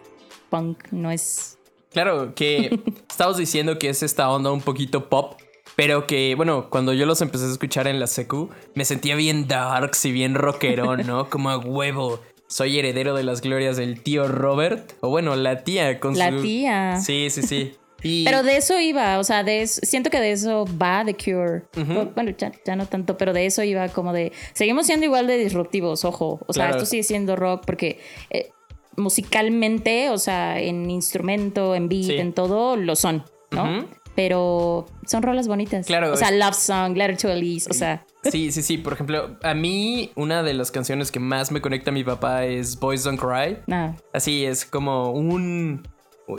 punk, 0.49 0.91
no 0.91 1.11
es... 1.11 1.57
Claro, 1.91 2.33
que 2.33 2.79
estamos 3.09 3.37
diciendo 3.37 3.77
que 3.77 3.89
es 3.89 4.01
esta 4.01 4.29
onda 4.29 4.51
un 4.51 4.61
poquito 4.61 5.09
pop, 5.09 5.39
pero 5.83 6.05
que, 6.05 6.35
bueno, 6.35 6.69
cuando 6.69 6.93
yo 6.93 7.07
los 7.07 7.21
empecé 7.23 7.45
a 7.45 7.51
escuchar 7.51 7.87
en 7.87 7.99
la 7.99 8.05
secu, 8.05 8.49
me 8.75 8.85
sentía 8.85 9.15
bien 9.15 9.47
darks 9.47 10.05
y 10.05 10.11
bien 10.11 10.35
rockerón, 10.35 11.07
¿no? 11.07 11.27
Como 11.31 11.49
a 11.49 11.57
huevo. 11.57 12.19
Soy 12.47 12.77
heredero 12.77 13.15
de 13.15 13.23
las 13.23 13.41
glorias 13.41 13.77
del 13.77 14.03
tío 14.03 14.27
Robert, 14.27 14.93
o 14.99 15.09
bueno, 15.09 15.35
la 15.35 15.63
tía 15.63 15.99
con 15.99 16.15
La 16.19 16.29
su... 16.29 16.41
tía. 16.43 16.99
Sí, 16.99 17.29
sí, 17.31 17.41
sí. 17.41 17.73
Y... 18.03 18.23
Pero 18.25 18.43
de 18.43 18.57
eso 18.57 18.79
iba, 18.79 19.17
o 19.17 19.23
sea, 19.23 19.43
de 19.43 19.63
eso- 19.63 19.81
siento 19.83 20.11
que 20.11 20.19
de 20.19 20.33
eso 20.33 20.65
va 20.79 21.03
The 21.03 21.15
Cure. 21.15 21.63
Bueno, 22.13 22.31
ya, 22.37 22.51
ya 22.63 22.75
no 22.75 22.85
tanto, 22.85 23.17
pero 23.17 23.33
de 23.33 23.45
eso 23.47 23.63
iba 23.63 23.87
como 23.89 24.13
de... 24.13 24.31
Seguimos 24.53 24.85
siendo 24.85 25.05
igual 25.07 25.25
de 25.27 25.37
disruptivos, 25.37 26.05
ojo. 26.05 26.41
O 26.45 26.53
sea, 26.53 26.65
Claro. 26.65 26.77
esto 26.77 26.85
sigue 26.89 27.03
siendo 27.03 27.35
rock 27.35 27.63
porque 27.65 27.99
eh, 28.29 28.51
musicalmente, 28.97 30.09
o 30.09 30.17
sea, 30.17 30.59
en 30.59 30.89
instrumento, 30.91 31.73
en 31.75 31.89
beat, 31.89 32.03
Sí. 32.05 32.17
en 32.17 32.33
todo, 32.33 32.75
lo 32.75 32.95
son, 32.95 33.23
¿no? 33.51 33.87
Pero 34.15 34.85
son 35.05 35.23
rolas 35.23 35.47
bonitas. 35.47 35.85
Claro, 35.85 36.11
O 36.13 36.15
sea, 36.17 36.31
Love 36.31 36.55
Song, 36.55 36.95
Letter 36.97 37.17
to 37.17 37.29
Elise, 37.29 37.69
o 37.69 37.73
sea... 37.73 38.05
Sí, 38.23 38.51
sí, 38.51 38.61
sí. 38.61 38.77
Por 38.77 38.93
ejemplo, 38.93 39.37
a 39.41 39.53
mí 39.55 40.11
una 40.15 40.43
de 40.43 40.53
las 40.53 40.69
canciones 40.69 41.11
que 41.11 41.19
más 41.19 41.51
me 41.51 41.59
conecta 41.61 41.89
a 41.89 41.93
mi 41.93 42.03
papá 42.03 42.45
es 42.45 42.79
Boys 42.79 43.03
Don't 43.03 43.19
Cry. 43.19 43.57
Nada. 43.67 43.95
Así 44.13 44.45
es 44.45 44.63
como 44.65 45.11
un, 45.11 45.87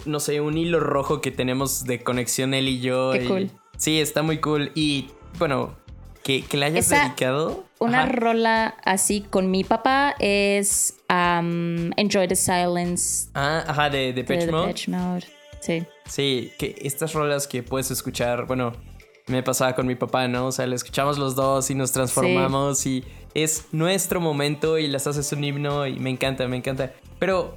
no 0.06 0.20
sé, 0.20 0.40
un 0.40 0.56
hilo 0.56 0.78
rojo 0.78 1.20
que 1.20 1.30
tenemos 1.32 1.84
de 1.84 2.00
conexión 2.02 2.54
él 2.54 2.68
y 2.68 2.80
yo. 2.80 3.12
Qué 3.12 3.24
y- 3.24 3.26
cool. 3.28 3.50
Sí, 3.78 4.00
está 4.00 4.22
muy 4.22 4.38
cool. 4.38 4.70
Y 4.76 5.08
bueno, 5.40 5.74
que, 6.22 6.44
que 6.44 6.56
la 6.56 6.66
hayas 6.66 6.86
Esa- 6.86 7.02
dedicado. 7.04 7.64
Una 7.80 8.02
Ajá. 8.04 8.12
rola 8.12 8.74
así 8.84 9.22
con 9.28 9.50
mi 9.50 9.64
papá 9.64 10.14
es 10.20 10.94
um, 11.10 11.90
Enjoy 11.96 12.28
the 12.28 12.36
Silence 12.36 13.28
Ah, 13.34 13.64
ajá, 13.66 13.90
de, 13.90 13.98
de 14.12 14.12
Depeche 14.12 14.52
Mode. 14.52 15.26
Sí. 15.62 15.86
Sí, 16.06 16.52
que 16.58 16.76
estas 16.82 17.14
rolas 17.14 17.46
que 17.46 17.62
puedes 17.62 17.90
escuchar, 17.90 18.46
bueno, 18.46 18.72
me 19.28 19.42
pasaba 19.42 19.74
con 19.74 19.86
mi 19.86 19.94
papá, 19.94 20.28
¿no? 20.28 20.46
O 20.46 20.52
sea, 20.52 20.66
la 20.66 20.74
escuchamos 20.74 21.18
los 21.18 21.36
dos 21.36 21.70
y 21.70 21.74
nos 21.74 21.92
transformamos 21.92 22.84
y 22.86 23.04
es 23.34 23.66
nuestro 23.72 24.20
momento 24.20 24.78
y 24.78 24.88
las 24.88 25.06
haces 25.06 25.32
un 25.32 25.44
himno 25.44 25.86
y 25.86 25.98
me 25.98 26.10
encanta, 26.10 26.46
me 26.48 26.56
encanta. 26.56 26.92
Pero 27.18 27.54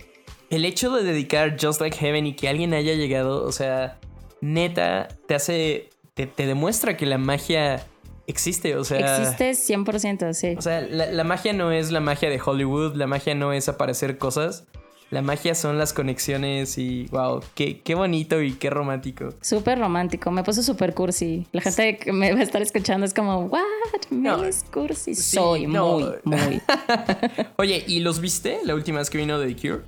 el 0.49 0.66
hecho 0.66 0.91
de 0.91 1.03
dedicar 1.03 1.58
Just 1.60 1.82
Like 1.82 1.97
Heaven 1.97 2.28
y 2.28 2.36
que 2.36 2.47
alguien 2.47 2.74
haya 2.74 2.93
llegado, 2.93 3.43
o 3.43 3.51
sea, 3.51 3.97
neta, 4.41 5.08
te 5.28 5.34
hace, 5.34 5.89
te, 6.14 6.28
te 6.28 6.45
demuestra 6.45 6.95
que 6.95 7.08
la 7.08 7.18
magia 7.18 7.88
existe, 8.28 8.76
o 8.76 8.84
sea... 8.84 9.22
Existe 9.22 9.51
100%, 9.51 10.34
sí. 10.34 10.56
O 10.58 10.62
sea, 10.62 10.82
la, 10.82 11.08
la 11.08 11.24
magia 11.24 11.53
no 11.53 11.72
es 11.72 11.91
la 11.91 11.99
magia 11.99 12.30
de 12.30 12.39
Hollywood, 12.43 12.95
la 12.95 13.08
magia 13.08 13.34
no 13.34 13.53
es 13.53 13.68
aparecer 13.70 14.18
cosas. 14.20 14.68
La 15.16 15.22
magia 15.22 15.55
son 15.55 15.78
las 15.78 15.93
conexiones 15.93 16.78
y 16.78 17.05
wow, 17.05 17.39
qué, 17.53 17.80
qué 17.80 17.95
bonito 17.95 18.41
y 18.41 18.51
qué 18.51 18.70
romántico. 18.70 19.30
Súper 19.39 19.80
romántico, 19.80 20.30
me 20.30 20.43
puso 20.43 20.61
súper 20.61 20.93
cursi. 20.93 21.47
La 21.53 21.61
gente 21.61 21.95
que 21.95 22.11
me 22.11 22.34
va 22.34 22.41
a 22.41 22.43
estar 22.43 22.61
escuchando 22.61 23.05
es 23.05 23.13
como, 23.13 23.45
¿what? 23.45 23.61
No. 24.09 24.39
¿Me 24.39 24.49
es 24.49 24.66
cursi? 24.66 25.16
Sí, 25.16 25.38
Soy 25.38 25.68
no. 25.68 25.99
muy, 25.99 26.05
muy. 26.26 26.61
Oye, 27.55 27.86
¿y 27.88 28.01
los 28.01 28.20
viste 28.20 28.59
la 28.66 28.76
última 28.76 28.99
vez 28.99 29.09
que 29.09 29.18
vino 29.18 29.39
de 29.39 29.53
The 29.53 29.61
Cure? 29.61 29.84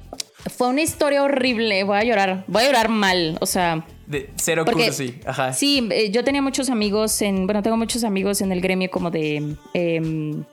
Fue 0.56 0.70
una 0.70 0.82
historia 0.82 1.22
horrible, 1.22 1.84
voy 1.84 1.98
a 1.98 2.04
llorar, 2.06 2.46
voy 2.48 2.64
a 2.64 2.68
llorar 2.68 2.88
mal, 2.88 3.38
o 3.42 3.46
sea, 3.46 3.86
De 4.06 4.30
cero 4.38 4.64
Porque- 4.64 4.86
cursi, 4.86 5.20
ajá. 5.26 5.52
Sí, 5.52 5.90
eh, 5.92 6.10
yo 6.10 6.24
tenía 6.24 6.42
muchos 6.42 6.70
amigos 6.70 7.22
en, 7.22 7.48
bueno, 7.48 7.62
tengo 7.62 7.76
muchos 7.76 8.06
amigos 8.06 8.40
en 8.40 8.54
el 8.54 8.62
gremio 8.62 8.90
como 8.90 9.12
de 9.12 9.58
em, 9.74 10.46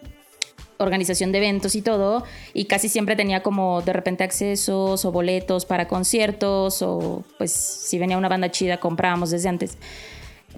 organización 0.79 1.33
de 1.33 1.39
eventos 1.39 1.75
y 1.75 1.83
todo, 1.83 2.25
y 2.53 2.65
casi 2.67 2.89
siempre 2.89 3.17
tenía 3.17 3.43
como 3.43 3.83
de 3.83 3.93
repente 3.93 4.25
accesos 4.25 5.05
o 5.05 5.13
boletos 5.13 5.67
para 5.67 5.89
conciertos, 5.89 6.83
o 6.83 7.25
pues 7.39 7.53
si 7.53 7.99
venía 7.99 8.19
una 8.19 8.29
banda 8.29 8.51
chida 8.51 8.79
comprábamos 8.79 9.31
desde 9.31 9.49
antes. 9.49 9.79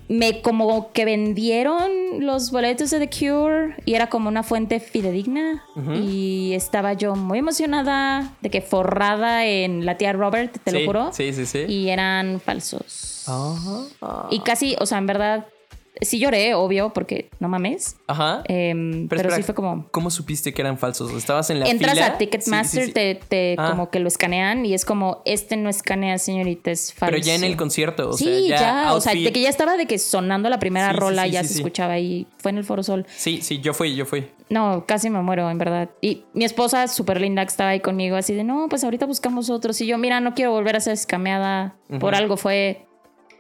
Me 0.09 0.41
como 0.43 0.93
que 0.93 1.05
vendieron 1.05 1.91
los 2.21 2.51
boletos 2.53 2.91
de 2.91 3.07
The 3.07 3.09
Cure 3.11 3.75
y 3.87 3.95
era 3.95 4.09
como 4.09 4.29
una 4.29 4.43
fuente 4.43 4.79
fidedigna 4.79 5.65
y 6.01 6.53
estaba 6.55 6.93
yo 6.93 7.17
muy 7.17 7.39
emocionada 7.41 8.35
de 8.41 8.51
que 8.51 8.61
forrada 8.61 9.47
en 9.47 9.85
la 9.87 9.97
tía 9.97 10.13
Robert, 10.13 10.59
te 10.63 10.71
sí, 10.71 10.79
lo 10.79 10.87
juro, 10.87 11.13
Sí, 11.13 11.33
sí, 11.33 11.45
sí. 11.47 11.61
y 11.67 11.89
eran 11.89 12.41
falsos. 12.41 13.25
Y 14.31 14.41
casi, 14.41 14.77
o 14.79 14.87
sea, 14.87 14.99
en 14.99 15.07
verdad, 15.07 15.47
sí 16.01 16.19
lloré, 16.19 16.55
obvio, 16.55 16.93
porque 16.93 17.31
no 17.41 17.49
mames. 17.49 17.97
Ajá. 18.07 18.43
Em, 18.47 19.09
pero 19.09 19.21
espera, 19.23 19.37
sí 19.37 19.43
fue 19.43 19.55
como. 19.55 19.89
¿Cómo 19.91 20.11
supiste 20.11 20.53
que 20.53 20.63
eran 20.63 20.79
falsos? 20.79 21.13
¿Estabas 21.13 21.51
en 21.51 21.61
la 21.61 21.67
Entras 21.69 21.95
fila? 21.95 22.07
a 22.07 22.19
Ticketmaster, 22.19 22.81
Sí, 22.81 22.81
sí, 22.81 22.87
sí. 22.89 22.93
te, 22.93 23.15
te 23.29 23.57
Ah. 23.59 23.71
como 23.71 23.91
que 23.91 23.99
lo 24.01 24.09
escanean 24.09 24.67
y 24.67 24.75
es 24.75 24.85
como, 24.85 25.23
este 25.25 25.57
no 25.57 25.69
escanea, 25.69 26.19
señorita, 26.19 26.71
es 26.71 26.93
falso. 26.93 27.13
Pero 27.13 27.25
ya 27.25 27.35
en 27.35 27.45
el 27.45 27.57
concierto, 27.57 28.11
o 28.11 28.13
sí, 28.13 28.49
sea, 28.49 28.59
ya, 28.59 28.59
ya, 28.85 28.95
o 28.95 29.01
sea, 29.01 29.15
de 29.15 29.33
que 29.33 29.41
ya 29.41 29.49
estaba 29.49 29.77
de 29.77 29.87
que 29.87 29.99
sonando 29.99 30.49
la 30.49 30.59
primera 30.59 30.89
Sí, 30.89 30.95
sí, 30.95 31.01
rola, 31.01 31.25
sí, 31.25 31.31
ya 31.31 31.43
sí, 31.43 31.49
se 31.49 31.55
sí. 31.55 31.61
escuchaba 31.61 31.95
ahí, 31.95 32.27
fue 32.39 32.51
en 32.51 32.59
el 32.59 32.65
Foro 32.65 32.83
Sol. 32.83 33.07
Sí, 33.17 33.41
sí, 33.43 33.61
yo 33.61 33.73
fui, 33.75 33.95
yo 33.95 34.05
fui. 34.07 34.27
No, 34.49 34.85
casi 34.87 35.11
me 35.11 35.21
muero, 35.23 35.51
en 35.51 35.59
verdad. 35.59 35.91
Y 36.01 36.25
mi 36.33 36.45
esposa, 36.45 36.87
súper 36.89 37.21
linda, 37.21 37.43
que 37.45 37.51
estaba 37.51 37.71
ahí 37.71 37.81
conmigo, 37.81 38.17
así 38.17 38.35
de, 38.35 38.45
no, 38.45 38.67
pues 38.69 38.85
ahorita 38.85 39.07
buscamos 39.07 39.51
otros. 39.51 39.81
Y 39.81 39.87
yo, 39.87 39.99
mira, 39.99 40.21
no 40.21 40.35
quiero 40.35 40.53
volver 40.53 40.77
a 40.77 40.81
ser 40.81 40.93
escameada. 40.93 41.75
Por 41.99 42.15
algo 42.15 42.37
fue 42.37 42.87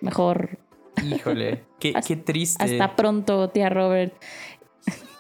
mejor. 0.01 0.59
Híjole, 1.05 1.65
qué, 1.79 1.89
Hasta- 1.95 2.03
qué 2.03 2.17
triste. 2.17 2.65
Hasta 2.65 2.97
pronto, 2.97 3.49
tía 3.51 3.69
Robert. 3.69 4.13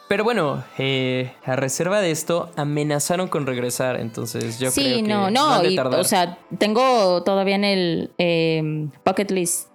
Pero 0.08 0.22
bueno, 0.22 0.62
eh, 0.78 1.32
a 1.44 1.56
reserva 1.56 2.00
de 2.00 2.12
esto, 2.12 2.50
amenazaron 2.56 3.26
con 3.26 3.44
regresar, 3.44 3.98
entonces 3.98 4.60
yo 4.60 4.70
sí, 4.70 4.82
creo 4.82 4.96
que 4.98 5.02
no, 5.02 5.30
no, 5.32 5.64
y, 5.64 5.76
o 5.78 6.04
sea, 6.04 6.38
tengo 6.58 7.24
todavía 7.24 7.56
en 7.56 7.64
el 7.64 8.10
eh, 8.18 8.88
bucket 9.04 9.32
list 9.32 9.68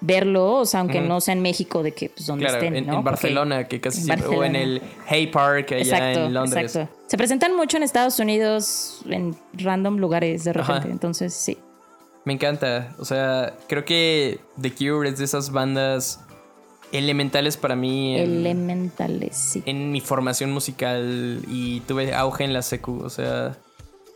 verlo, 0.00 0.54
o 0.54 0.64
sea, 0.64 0.80
aunque 0.80 1.00
no 1.02 1.20
sea 1.20 1.32
en 1.34 1.42
México, 1.42 1.82
de 1.82 1.92
que 1.92 2.08
pues 2.08 2.26
donde 2.26 2.44
Claro, 2.46 2.58
estén, 2.58 2.74
en, 2.76 2.86
¿no? 2.86 2.92
en 2.92 2.96
Porque- 2.98 3.10
Barcelona, 3.10 3.68
que 3.68 3.80
casi 3.82 4.00
siempre, 4.02 4.26
o 4.28 4.44
en 4.44 4.56
el 4.56 4.82
Hay 5.08 5.26
Park 5.26 5.72
allá 5.72 5.80
Exacto, 5.80 6.24
en 6.26 6.32
Londres. 6.34 6.74
exacto. 6.76 6.96
Se 7.06 7.16
presentan 7.18 7.54
mucho 7.54 7.76
en 7.76 7.82
Estados 7.82 8.18
Unidos, 8.18 9.00
en 9.10 9.36
random 9.52 9.98
lugares 9.98 10.44
de 10.44 10.54
repente, 10.54 10.72
Ajá. 10.84 10.88
entonces 10.88 11.34
sí. 11.34 11.58
Me 12.26 12.32
encanta, 12.32 12.92
o 12.98 13.04
sea, 13.04 13.54
creo 13.68 13.84
que 13.84 14.40
The 14.60 14.72
Cure 14.72 15.08
es 15.08 15.18
de 15.18 15.24
esas 15.24 15.52
bandas 15.52 16.20
elementales 16.90 17.56
para 17.56 17.76
mí 17.76 18.16
en, 18.16 18.40
Elementales, 18.40 19.36
sí. 19.36 19.62
en 19.64 19.92
mi 19.92 20.00
formación 20.00 20.50
musical 20.50 21.44
y 21.48 21.80
tuve 21.80 22.14
auge 22.14 22.42
en 22.42 22.52
la 22.52 22.62
secu, 22.62 23.00
o 23.00 23.10
sea, 23.10 23.56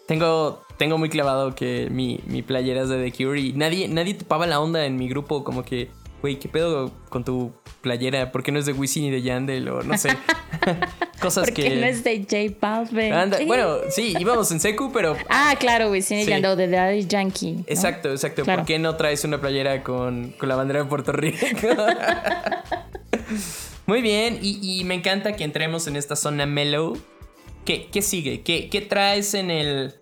tengo, 0.09 0.61
tengo 0.77 0.99
muy 0.99 1.09
clavado 1.09 1.55
que 1.55 1.89
mi, 1.89 2.19
mi 2.27 2.43
playera 2.43 2.83
es 2.83 2.89
de 2.89 3.01
The 3.01 3.17
Cure 3.17 3.41
y 3.41 3.53
nadie, 3.53 3.87
nadie 3.87 4.15
topaba 4.15 4.45
la 4.49 4.59
onda 4.59 4.85
en 4.87 4.97
mi 4.97 5.09
grupo, 5.09 5.45
como 5.45 5.63
que, 5.63 5.89
güey, 6.21 6.39
¿qué 6.39 6.49
pedo 6.49 6.93
con 7.09 7.25
tu 7.25 7.53
playera? 7.81 8.31
¿Por 8.33 8.43
qué 8.43 8.53
no 8.53 8.59
es 8.59 8.67
de 8.67 8.73
Wisin 8.73 9.05
y 9.05 9.11
de 9.11 9.23
Yandel? 9.23 9.69
O 9.69 9.83
no 9.83 9.97
sé, 9.99 10.11
cosas 11.21 11.45
Porque 11.47 11.65
que... 11.65 11.77
no 11.77 11.87
es 11.87 12.05
de 12.05 12.19
J 12.21 12.57
Balvin. 12.61 13.13
Anda, 13.13 13.39
bueno, 13.47 13.77
sí, 13.91 14.15
íbamos 14.19 14.51
en 14.53 14.61
secu, 14.61 14.91
pero 14.93 15.17
Ah, 15.29 15.55
claro, 15.59 15.91
Wisin 15.91 16.19
y 16.19 16.25
Sí. 16.25 16.31
Yandel 16.31 16.57
de 16.57 16.69
Daddy 16.69 17.07
Yankee. 17.07 17.53
¿no? 17.53 17.65
Exacto, 17.67 18.11
exacto. 18.11 18.45
Claro. 18.45 18.61
¿Por 18.61 18.67
qué 18.67 18.79
no 18.79 18.97
traes 18.97 19.25
una 19.25 19.41
playera 19.41 19.83
con, 19.83 20.31
con 20.39 20.49
la 20.49 20.57
bandera 20.57 20.83
de 20.83 20.89
Puerto 20.89 21.13
Rico? 21.13 21.39
Muy 23.87 24.03
bien, 24.03 24.39
y, 24.41 24.81
y 24.81 24.85
me 24.85 24.95
encanta 24.95 25.35
que 25.35 25.45
entremos 25.45 25.87
en 25.87 25.97
esta 25.97 26.17
zona 26.17 26.47
mellow. 26.47 26.97
¿Qué, 27.65 27.89
qué 27.91 28.03
sigue? 28.03 28.43
¿Qué, 28.43 28.69
qué 28.69 28.81
traes 28.81 29.35
en 29.35 29.51
el, 29.51 29.95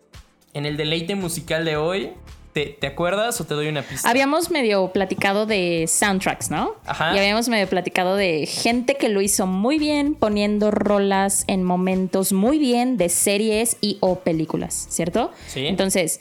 en 0.55 0.67
el 0.67 0.77
deleite 0.77 1.15
musical 1.15 1.65
de 1.65 1.77
hoy? 1.77 2.11
¿Te, 2.53 2.67
te 2.67 2.87
acuerdas 2.87 3.41
o 3.41 3.45
te 3.45 3.55
doy 3.55 3.69
una 3.69 3.83
pista? 3.83 4.09
Habíamos 4.09 4.51
medio 4.51 4.89
platicado 4.93 5.47
de 5.47 5.87
soundtracks, 5.87 6.51
¿no? 6.51 6.75
Ajá. 6.87 7.15
Y 7.15 7.19
habíamos 7.19 7.49
medio 7.49 7.69
platicado 7.69 8.17
de 8.17 8.47
gente 8.47 8.97
que 8.97 9.09
lo 9.09 9.21
hizo 9.21 9.47
muy 9.47 9.79
bien 9.79 10.15
poniendo 10.15 10.71
rolas 10.71 11.45
en 11.47 11.63
momentos 11.63 12.33
muy 12.33 12.59
bien 12.59 12.97
de 12.97 13.09
series 13.09 13.77
y 13.81 13.99
o 14.01 14.21
películas, 14.21 14.87
¿cierto? 14.91 15.31
Sí. 15.47 15.67
Entonces, 15.67 16.21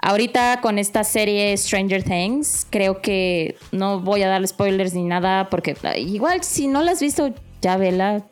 ahorita 0.00 0.60
con 0.60 0.78
esta 0.78 1.04
serie 1.04 1.56
Stranger 1.56 2.02
Things, 2.02 2.66
creo 2.70 3.00
que 3.00 3.56
no 3.72 4.00
voy 4.00 4.22
a 4.22 4.28
dar 4.28 4.46
spoilers 4.46 4.94
ni 4.94 5.04
nada 5.04 5.50
porque 5.50 5.76
ah, 5.82 5.96
igual 5.96 6.42
si 6.42 6.66
no 6.66 6.82
la 6.82 6.92
has 6.92 7.00
visto, 7.00 7.32
ya 7.60 7.76
vela, 7.76 8.24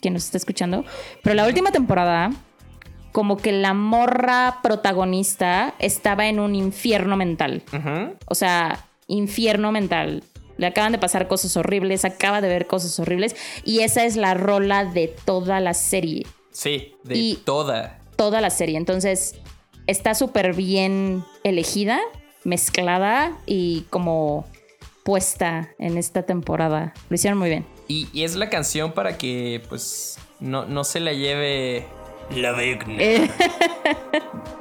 quien 0.00 0.14
nos 0.14 0.24
está 0.24 0.38
escuchando. 0.38 0.84
Pero 1.22 1.34
la 1.34 1.46
última 1.46 1.72
temporada 1.72 2.30
como 3.12 3.36
que 3.36 3.52
la 3.52 3.74
morra 3.74 4.58
protagonista 4.62 5.74
estaba 5.78 6.26
en 6.28 6.40
un 6.40 6.54
infierno 6.54 7.16
mental. 7.16 7.62
O 8.26 8.34
sea, 8.34 8.86
infierno 9.06 9.72
mental. 9.72 10.22
Le 10.56 10.66
acaban 10.66 10.92
de 10.92 10.98
pasar 10.98 11.26
cosas 11.26 11.56
horribles, 11.56 12.04
acaba 12.04 12.40
de 12.40 12.48
ver 12.48 12.66
cosas 12.66 12.98
horribles. 13.00 13.34
Y 13.64 13.80
esa 13.80 14.04
es 14.04 14.16
la 14.16 14.34
rola 14.34 14.84
de 14.84 15.08
toda 15.24 15.58
la 15.60 15.72
serie. 15.74 16.26
Sí, 16.52 16.94
de 17.04 17.16
Y- 17.16 17.36
toda. 17.44 17.98
Toda 18.16 18.40
la 18.42 18.50
serie. 18.50 18.76
Entonces, 18.76 19.36
está 19.86 20.14
súper 20.14 20.54
bien 20.54 21.24
elegida, 21.44 21.98
mezclada 22.44 23.32
y 23.46 23.82
como 23.90 24.44
puesta 25.04 25.70
en 25.78 25.96
esta 25.96 26.22
temporada. 26.24 26.92
Lo 27.08 27.14
hicieron 27.14 27.38
muy 27.38 27.48
bien. 27.48 27.64
Y, 27.88 28.08
y 28.12 28.24
es 28.24 28.36
la 28.36 28.50
canción 28.50 28.92
para 28.92 29.16
que, 29.16 29.62
pues, 29.68 30.18
no, 30.40 30.66
no 30.66 30.84
se 30.84 31.00
la 31.00 31.12
lleve 31.14 31.86
la 32.34 32.52
Vigna. 32.52 33.28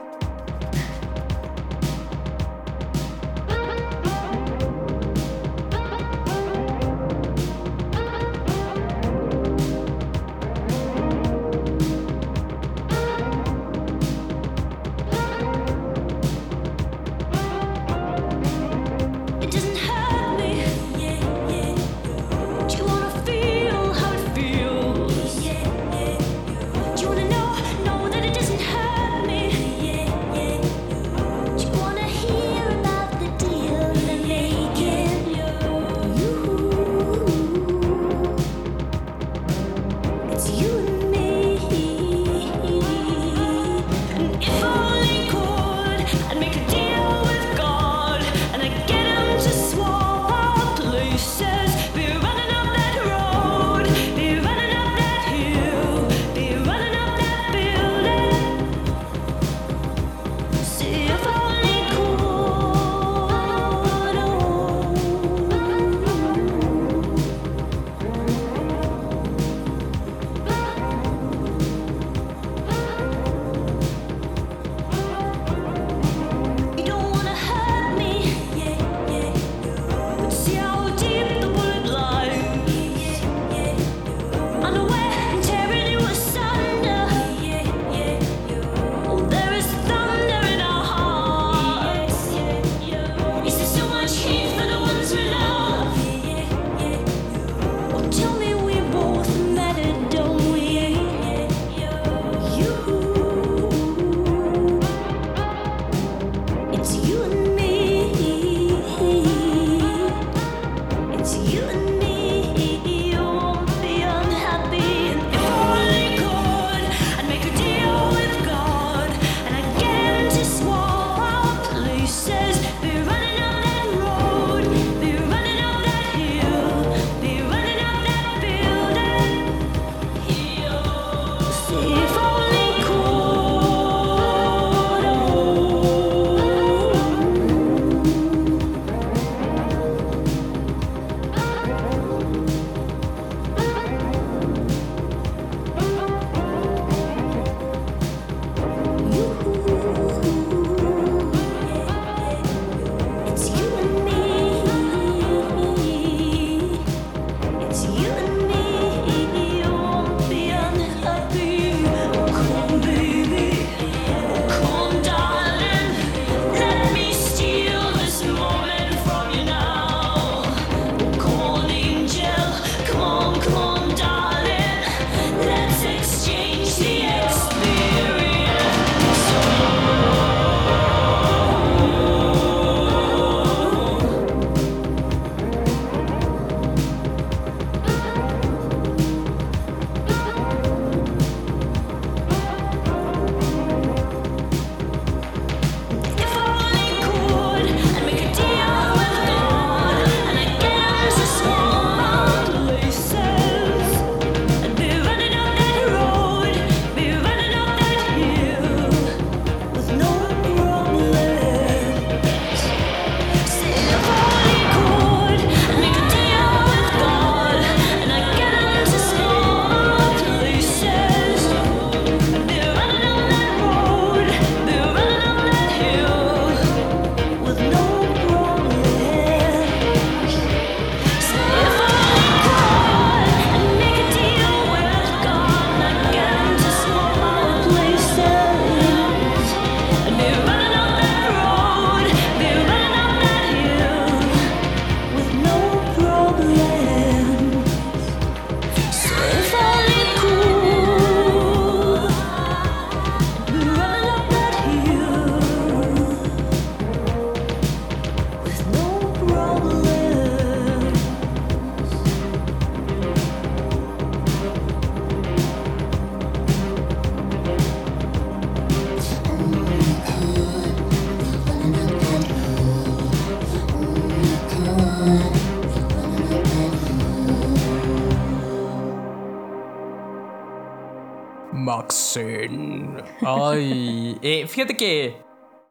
eh, 284.21 284.45
fíjate 284.47 284.75
que 284.77 285.17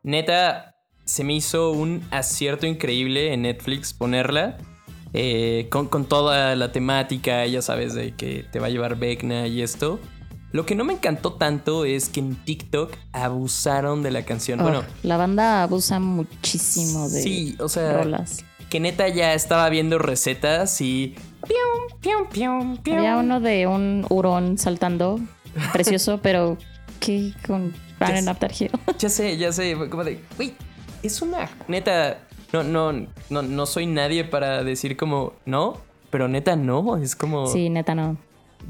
neta 0.03 0.75
se 1.05 1.25
me 1.25 1.35
hizo 1.35 1.71
un 1.71 2.03
acierto 2.11 2.67
increíble 2.67 3.33
en 3.33 3.43
Netflix 3.43 3.93
ponerla. 3.93 4.59
eh, 5.15 5.69
con, 5.71 5.89
con 5.89 6.05
toda 6.05 6.55
la 6.55 6.71
temática, 6.71 7.47
ya 7.47 7.63
sabes, 7.63 7.95
de 7.95 8.15
que 8.15 8.45
te 8.53 8.61
va 8.61 8.67
a 8.67 8.71
llevar 8.71 8.97
Vecna 8.97 9.47
y 9.47 9.63
esto. 9.63 9.99
Lo 10.53 10.67
que 10.67 10.75
no 10.75 10.85
me 10.85 10.93
encantó 10.95 11.33
tanto 11.35 11.85
es 11.87 12.09
que 12.11 12.21
en 12.21 12.35
TikTok 12.37 12.95
abusaron 13.13 14.03
de 14.03 14.11
la 14.11 14.23
canción. 14.25 14.61
Oh, 14.61 14.65
bueno, 14.65 14.85
la 15.03 15.17
banda 15.17 15.63
abusa 15.63 15.99
muchísimo 15.99 17.09
de 17.09 17.23
sí, 17.23 17.57
o 17.59 17.69
sea, 17.69 17.93
rolas. 18.03 18.45
que 18.71 18.81
neta 18.81 19.09
ya 19.09 19.35
estaba 19.35 19.69
viendo 19.71 19.99
recetas 19.99 20.81
y. 20.81 21.15
pium, 21.47 22.01
pium, 22.01 22.29
pium, 22.29 22.77
pium. 22.79 22.97
Había 22.99 23.17
uno 23.17 23.41
de 23.41 23.67
un 23.67 24.07
hurón 24.11 24.57
saltando, 24.59 25.21
precioso, 25.73 26.19
pero 26.23 26.57
¿qué 26.99 27.33
con 27.47 27.75
Running 28.01 28.29
Up 28.29 28.39
That 28.39 28.53
Hill? 28.59 28.71
Ya 28.99 29.09
sé, 29.09 29.37
ya 29.37 29.53
sé. 29.53 29.77
Como 29.89 30.05
de, 30.05 30.21
güey, 30.37 30.55
es 31.03 31.23
una. 31.23 31.49
Neta, 31.69 32.19
no, 32.53 32.63
no, 32.63 32.93
no, 33.31 33.43
no 33.43 33.67
soy 33.67 33.87
nadie 33.87 34.25
para 34.25 34.65
decir 34.65 34.97
como 34.97 35.33
no, 35.47 35.79
pero 36.11 36.29
neta 36.29 36.57
no. 36.57 36.97
Es 36.97 37.17
como. 37.17 37.47
Sí, 37.47 37.71
neta, 37.71 37.95
no. 37.95 38.17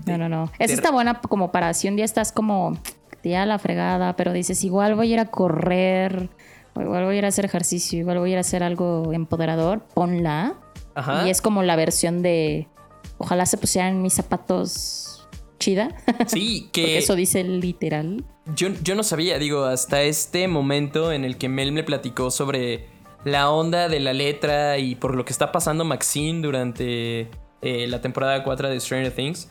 No, 0.07 0.19
no, 0.19 0.29
no. 0.29 0.51
Esa 0.59 0.75
está 0.75 0.91
buena 0.91 1.21
como 1.21 1.51
para 1.51 1.73
si 1.75 1.89
un 1.89 1.97
día 1.97 2.05
estás 2.05 2.33
como 2.33 2.79
ya 3.25 3.47
la 3.47 3.59
fregada, 3.59 4.17
pero 4.17 4.33
dices, 4.33 4.65
igual 4.65 4.95
voy 4.95 5.11
a 5.11 5.15
ir 5.15 5.21
a 5.21 5.27
correr, 5.27 6.29
o 6.75 6.81
igual 6.81 7.05
voy 7.05 7.17
a 7.17 7.19
ir 7.19 7.25
a 7.25 7.29
hacer 7.29 7.45
ejercicio, 7.45 7.99
igual 7.99 8.19
voy 8.19 8.31
a 8.31 8.33
ir 8.33 8.39
a 8.39 8.41
hacer 8.41 8.63
algo 8.63 9.13
empoderador, 9.13 9.81
ponla. 9.95 10.55
Ajá. 10.95 11.27
Y 11.27 11.31
es 11.31 11.43
como 11.43 11.63
la 11.63 11.77
versión 11.77 12.23
de, 12.23 12.69
ojalá 13.19 13.47
se 13.47 13.59
pusieran 13.59 14.03
mis 14.03 14.15
zapatos 14.15 15.08
chida, 15.59 15.95
Sí, 16.27 16.63
porque 16.73 16.85
que 16.85 16.99
eso 16.99 17.15
dice 17.15 17.45
literal. 17.45 18.25
yo, 18.55 18.69
yo 18.83 18.95
no 18.95 19.03
sabía, 19.03 19.39
digo, 19.39 19.65
hasta 19.65 20.03
este 20.03 20.49
momento 20.49 21.13
en 21.13 21.25
el 21.25 21.37
que 21.37 21.49
Mel 21.49 21.73
me 21.73 21.83
platicó 21.83 22.31
sobre 22.31 22.87
la 23.25 23.51
onda 23.51 23.89
de 23.89 24.01
la 24.01 24.13
letra 24.13 24.79
y 24.79 24.95
por 24.95 25.15
lo 25.15 25.25
que 25.25 25.33
está 25.33 25.53
pasando 25.53 25.85
Maxine 25.85 26.41
durante 26.43 27.29
eh, 27.63 27.87
la 27.89 28.01
temporada 28.01 28.45
4 28.45 28.69
de 28.71 28.81
Stranger 28.81 29.13
Things. 29.13 29.51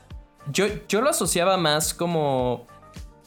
Yo, 0.51 0.66
yo 0.88 1.01
lo 1.01 1.10
asociaba 1.10 1.58
más 1.58 1.93
como 1.93 2.66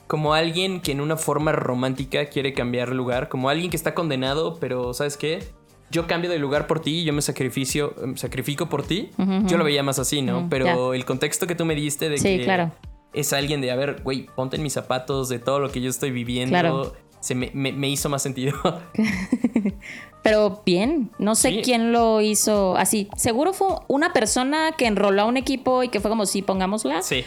como 0.06 0.34
alguien 0.34 0.80
que 0.80 0.90
en 0.90 1.00
una 1.00 1.16
forma 1.16 1.52
romántica 1.52 2.26
quiere 2.26 2.52
cambiar 2.52 2.88
lugar, 2.88 3.28
como 3.28 3.48
alguien 3.48 3.70
que 3.70 3.76
está 3.76 3.94
condenado, 3.94 4.56
pero 4.58 4.92
¿sabes 4.92 5.16
qué? 5.16 5.44
Yo 5.90 6.06
cambio 6.06 6.30
de 6.30 6.38
lugar 6.38 6.66
por 6.66 6.80
ti, 6.80 7.02
yo 7.04 7.12
me 7.12 7.20
sacrificio, 7.22 7.94
em, 8.02 8.16
sacrifico 8.16 8.68
por 8.68 8.82
ti. 8.84 9.10
Yo 9.46 9.56
lo 9.58 9.64
veía 9.64 9.82
más 9.82 9.98
así, 9.98 10.22
¿no? 10.22 10.46
Pero 10.48 10.94
el 10.94 11.04
contexto 11.04 11.46
que 11.46 11.54
tú 11.54 11.64
me 11.64 11.74
diste 11.74 12.08
de 12.08 12.18
Sí, 12.18 12.38
que 12.38 12.44
claro. 12.44 12.70
es 13.12 13.32
alguien 13.32 13.60
de, 13.60 13.70
a 13.72 13.76
ver, 13.76 14.00
güey, 14.02 14.26
ponte 14.36 14.56
en 14.56 14.62
mis 14.62 14.72
zapatos 14.72 15.28
de 15.28 15.38
todo 15.40 15.58
lo 15.58 15.70
que 15.70 15.80
yo 15.80 15.90
estoy 15.90 16.10
viviendo, 16.12 16.52
Claro. 16.52 16.92
se 17.20 17.34
me, 17.34 17.50
me- 17.54 17.72
me 17.72 17.88
hizo 17.88 18.08
más 18.08 18.22
sentido. 18.22 18.54
Pero 20.22 20.62
bien, 20.66 21.10
no 21.18 21.34
sé 21.34 21.48
Sí. 21.50 21.60
quién 21.64 21.92
lo 21.92 22.20
hizo 22.20 22.76
así. 22.76 23.08
Seguro 23.16 23.52
fue 23.52 23.68
una 23.88 24.12
persona 24.12 24.72
que 24.76 24.86
enroló 24.86 25.22
a 25.22 25.24
un 25.24 25.36
equipo 25.38 25.82
y 25.82 25.88
que 25.88 25.98
fue 26.00 26.10
como, 26.10 26.26
sí, 26.26 26.42
pongámosla. 26.42 27.02
sí. 27.02 27.24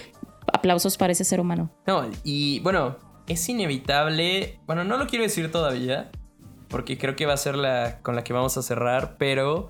Aplausos 0.53 0.97
para 0.97 1.13
ese 1.13 1.23
ser 1.23 1.39
humano. 1.39 1.71
No, 1.87 2.05
y 2.23 2.59
bueno, 2.59 2.97
es 3.27 3.47
inevitable. 3.49 4.59
Bueno, 4.67 4.83
no 4.83 4.97
lo 4.97 5.07
quiero 5.07 5.23
decir 5.23 5.51
todavía, 5.51 6.11
porque 6.73 6.97
creo 6.97 7.15
que 7.15 7.27
va 7.27 7.33
a 7.33 7.37
ser 7.37 7.53
la 7.55 7.99
con 8.01 8.15
la 8.15 8.23
que 8.23 8.33
vamos 8.33 8.57
a 8.57 8.63
cerrar, 8.63 9.15
pero 9.19 9.69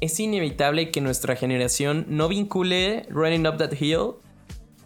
es 0.00 0.20
inevitable 0.20 0.90
que 0.90 1.00
nuestra 1.00 1.34
generación 1.34 2.04
no 2.10 2.28
vincule 2.28 3.06
Running 3.08 3.46
Up 3.46 3.56
That 3.56 3.72
Hill 3.80 4.16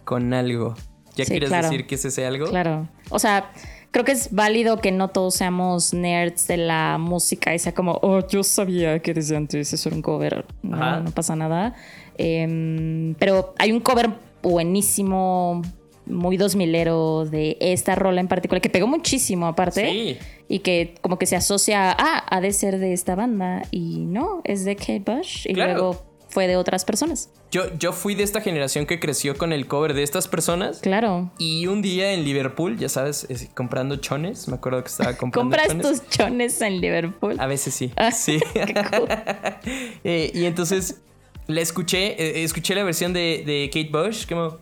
con 0.04 0.32
algo. 0.32 0.76
¿Ya 1.16 1.24
Sí, 1.24 1.32
quieres 1.32 1.48
claro. 1.48 1.68
decir 1.68 1.88
que 1.88 1.96
es 1.96 2.04
ese 2.04 2.24
algo? 2.24 2.46
Claro. 2.46 2.88
O 3.10 3.18
sea, 3.18 3.50
creo 3.90 4.04
que 4.04 4.12
es 4.12 4.32
válido 4.32 4.78
que 4.80 4.92
no 4.92 5.08
todos 5.08 5.34
seamos 5.34 5.92
nerds 5.92 6.46
de 6.46 6.56
la 6.56 6.98
música 6.98 7.52
y 7.52 7.58
sea 7.58 7.74
como, 7.74 7.98
oh, 8.00 8.24
yo 8.28 8.44
sabía 8.44 9.00
que 9.00 9.12
desde 9.12 9.36
antes 9.36 9.72
eso 9.72 9.88
era 9.88 9.96
un 9.96 10.02
cover. 10.02 10.46
No, 10.62 11.00
no 11.00 11.10
pasa 11.10 11.34
nada. 11.34 11.74
Em, 12.16 13.16
pero 13.18 13.54
hay 13.58 13.72
un 13.72 13.80
cover 13.80 14.10
buenísimo, 14.40 15.62
muy 16.06 16.36
dos 16.36 16.56
milero 16.56 17.24
de 17.24 17.56
esta 17.60 17.94
rola 17.94 18.20
en 18.20 18.28
particular, 18.28 18.60
que 18.62 18.70
pegó 18.70 18.86
muchísimo 18.86 19.46
aparte. 19.46 19.88
Sí. 19.90 20.18
Y 20.48 20.60
que 20.60 20.94
como 21.00 21.18
que 21.18 21.26
se 21.26 21.36
asocia 21.36 21.90
a, 21.90 21.96
ah, 21.98 22.26
ha 22.30 22.40
de 22.40 22.52
ser 22.52 22.78
de 22.78 22.92
esta 22.92 23.14
banda. 23.14 23.62
Y 23.70 23.98
no, 23.98 24.40
es 24.44 24.64
de 24.64 24.76
Kate 24.76 25.02
Bush. 25.04 25.46
Y 25.48 25.54
Claro. 25.54 25.72
luego 25.74 26.06
fue 26.28 26.46
de 26.48 26.56
otras 26.56 26.84
personas. 26.84 27.30
Yo, 27.50 27.62
yo 27.78 27.92
fui 27.92 28.14
de 28.14 28.22
esta 28.24 28.40
generación 28.40 28.84
que 28.84 29.00
creció 29.00 29.38
con 29.38 29.52
el 29.52 29.66
cover 29.66 29.94
de 29.94 30.02
estas 30.02 30.28
personas. 30.28 30.80
Claro. 30.80 31.30
Y 31.38 31.66
un 31.66 31.80
día 31.80 32.12
en 32.12 32.24
Liverpool, 32.24 32.76
ya 32.76 32.88
sabes, 32.88 33.26
es- 33.30 33.48
comprando 33.54 33.96
chones, 33.96 34.46
me 34.48 34.56
acuerdo 34.56 34.82
que 34.82 34.88
estaba 34.90 35.16
comprando 35.16 35.56
Compras 35.56 35.68
chones. 35.68 36.00
tus 36.02 36.08
chones 36.10 36.60
en 36.60 36.80
Liverpool. 36.80 37.36
A 37.38 37.46
veces 37.46 37.74
sí. 37.74 37.90
Ah, 37.96 38.10
sí. 38.12 38.38
Eh, 40.04 40.30
y 40.34 40.44
entonces 40.44 41.00
la 41.46 41.60
escuché, 41.60 42.20
eh, 42.22 42.42
escuché 42.44 42.74
la 42.74 42.84
versión 42.84 43.12
de, 43.12 43.42
de 43.46 43.70
Kate 43.72 43.90
Bush, 43.90 44.26
como... 44.28 44.58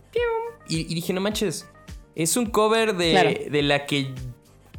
Y, 0.67 0.81
y 0.91 0.95
dije, 0.95 1.13
no 1.13 1.21
manches, 1.21 1.67
es 2.15 2.37
un 2.37 2.45
cover 2.47 2.95
de, 2.95 3.11
Claro. 3.11 3.29
de 3.51 3.61
la 3.61 3.85
que 3.85 4.13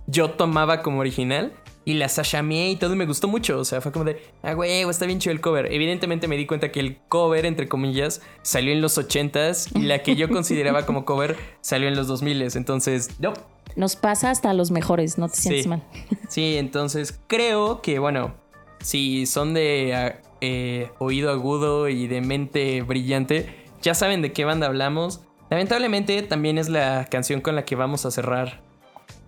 yo 0.07 0.31
tomaba 0.31 0.83
como 0.83 1.01
original. 1.01 1.53
Y 1.89 1.95
la 1.95 2.09
sashameé 2.09 2.71
y 2.73 2.77
todo 2.77 2.95
y 2.95 2.97
me 2.97 3.07
gustó 3.07 3.29
mucho. 3.29 3.61
O 3.61 3.65
sea, 3.65 3.81
fue 3.81 3.93
como 3.93 4.05
de, 4.05 4.21
ah, 4.43 4.55
güey, 4.55 4.81
está 4.83 5.07
bien 5.07 5.21
chido 5.21 5.33
el 5.33 5.41
cover. 5.41 5.73
Evidentemente 5.73 6.27
me 6.27 6.37
di 6.37 6.45
cuenta 6.45 6.73
que 6.73 6.81
el 6.81 6.99
cover, 7.09 7.47
entre 7.47 7.69
comillas, 7.69 8.23
salió 8.43 8.73
en 8.73 8.81
los 8.83 8.99
80s 8.99 9.69
y 9.79 9.83
la 9.83 10.03
que 10.03 10.17
yo 10.17 10.29
consideraba 10.29 10.85
como 10.85 11.05
cover 11.05 11.37
salió 11.61 11.87
en 11.87 11.95
los 11.95 12.09
2000s. 12.09 12.57
Entonces, 12.57 13.11
no, 13.21 13.35
Nos 13.77 13.95
pasa 13.95 14.33
hasta 14.33 14.53
los 14.53 14.73
mejores, 14.73 15.17
no 15.17 15.29
te 15.29 15.37
sientes 15.37 15.63
Sí. 15.63 15.69
mal. 15.69 15.85
Sí, 16.29 16.57
entonces 16.57 17.21
creo 17.29 17.81
que, 17.83 18.01
bueno, 18.01 18.35
si 18.81 19.27
son 19.27 19.55
de 19.55 19.95
ah, 19.95 20.21
eh, 20.41 20.91
oído 20.99 21.31
agudo 21.31 21.89
y 21.89 22.09
de 22.09 22.21
mente 22.21 22.83
brillante, 22.83 23.49
ya 23.81 23.95
saben 23.95 24.23
de 24.23 24.33
qué 24.33 24.45
banda 24.45 24.67
hablamos. 24.67 25.21
Lamentablemente 25.51 26.23
también 26.23 26.59
es 26.59 26.69
la 26.69 27.07
canción 27.11 27.41
con 27.41 27.55
la 27.55 27.65
que 27.65 27.77
vamos 27.77 28.05
a 28.05 28.11
cerrar 28.11 28.61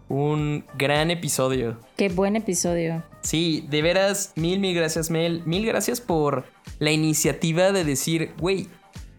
un 0.08 0.64
gran 0.76 1.10
episodio. 1.10 1.78
Qué 1.96 2.08
buen 2.08 2.34
episodio. 2.34 3.02
Sí, 3.20 3.66
de 3.68 3.82
veras, 3.82 4.32
mil, 4.36 4.58
mil 4.58 4.74
gracias, 4.74 5.10
Mel. 5.10 5.42
Mil 5.44 5.66
gracias 5.66 6.00
por 6.00 6.44
la 6.78 6.90
iniciativa 6.90 7.72
de 7.72 7.84
decir, 7.84 8.32
güey, 8.38 8.68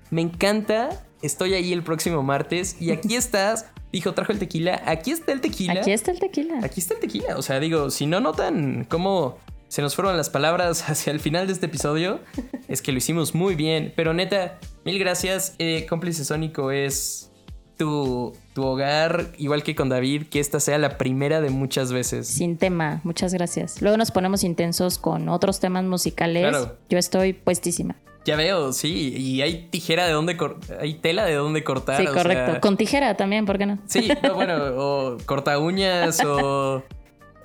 me 0.09 0.21
encanta, 0.21 1.05
estoy 1.21 1.53
ahí 1.53 1.71
el 1.71 1.83
próximo 1.83 2.23
martes 2.23 2.81
y 2.81 2.91
aquí 2.91 3.15
estás. 3.15 3.67
Dijo, 3.91 4.13
trajo 4.13 4.31
el 4.31 4.37
tequila. 4.37 4.83
Aquí 4.85 5.09
está 5.09 5.31
el 5.31 5.41
tequila. 5.41 5.81
Aquí 5.81 5.91
está 5.91 6.11
el 6.11 6.19
tequila. 6.19 6.59
Aquí 6.63 6.79
está 6.79 6.93
el 6.93 6.99
tequila. 6.99 7.37
O 7.37 7.41
sea, 7.41 7.59
digo, 7.59 7.89
si 7.89 8.05
no 8.05 8.19
notan 8.19 8.85
cómo 8.87 9.39
se 9.70 9.82
nos 9.82 9.95
fueron 9.95 10.17
las 10.17 10.30
palabras 10.30 10.84
hacia 10.89 11.11
el 11.11 11.22
final 11.22 11.47
de 11.47 11.53
este 11.53 11.67
episodio, 11.67 12.20
es 12.67 12.82
que 12.82 12.91
lo 12.91 12.97
hicimos 12.97 13.34
muy 13.34 13.55
bien. 13.55 13.93
Pero 13.95 14.13
neta, 14.13 14.59
mil 14.84 14.99
gracias. 14.99 15.55
Eh, 15.59 15.86
Cómplice 15.88 16.26
Sónico 16.26 16.72
es 16.72 17.32
tu, 17.78 18.34
tu 18.53 18.65
hogar, 18.65 19.28
igual 19.38 19.63
que 19.63 19.74
con 19.74 19.88
David, 19.88 20.24
que 20.30 20.41
esta 20.41 20.59
sea 20.59 20.78
la 20.78 20.97
primera 20.97 21.39
de 21.39 21.49
muchas 21.49 21.93
veces. 21.93 22.28
Sin 22.28 22.57
tema, 22.57 22.99
muchas 23.05 23.34
gracias. 23.34 23.82
Luego 23.82 23.95
nos 23.95 24.11
ponemos 24.11 24.43
intensos 24.43 24.97
con 24.97 25.30
otros 25.30 25.61
temas 25.61 25.86
musicales. 25.86 26.49
Claro. 26.49 26.76
Yo 26.89 26.97
estoy 26.97 27.32
puestísima. 27.32 27.95
Ya 28.26 28.36
veo, 28.36 28.74
sí. 28.74 29.13
Y 29.15 29.41
hay 29.41 29.70
tijera 29.70 30.05
de 30.05 30.11
dónde 30.11 30.36
cortar. 30.36 30.80
Hay 30.82 30.95
tela 30.95 31.24
de 31.24 31.36
dónde 31.36 31.63
cortar. 31.63 32.01
sí, 32.01 32.05
o 32.05 32.13
correcto. 32.13 32.51
sea- 32.51 32.59
Con 32.59 32.76
tijera 32.76 33.15
también, 33.15 33.45
¿por 33.45 33.57
qué 33.57 33.65
no? 33.65 33.80
Sí, 33.88 34.09
no, 34.24 34.34
bueno, 34.36 34.57
o 34.76 35.17
corta 35.26 35.57
uñas 35.57 36.20
o, 36.26 36.84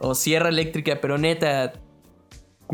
o 0.00 0.14
sierra 0.16 0.48
eléctrica, 0.48 0.98
pero 1.00 1.16
neta, 1.16 1.74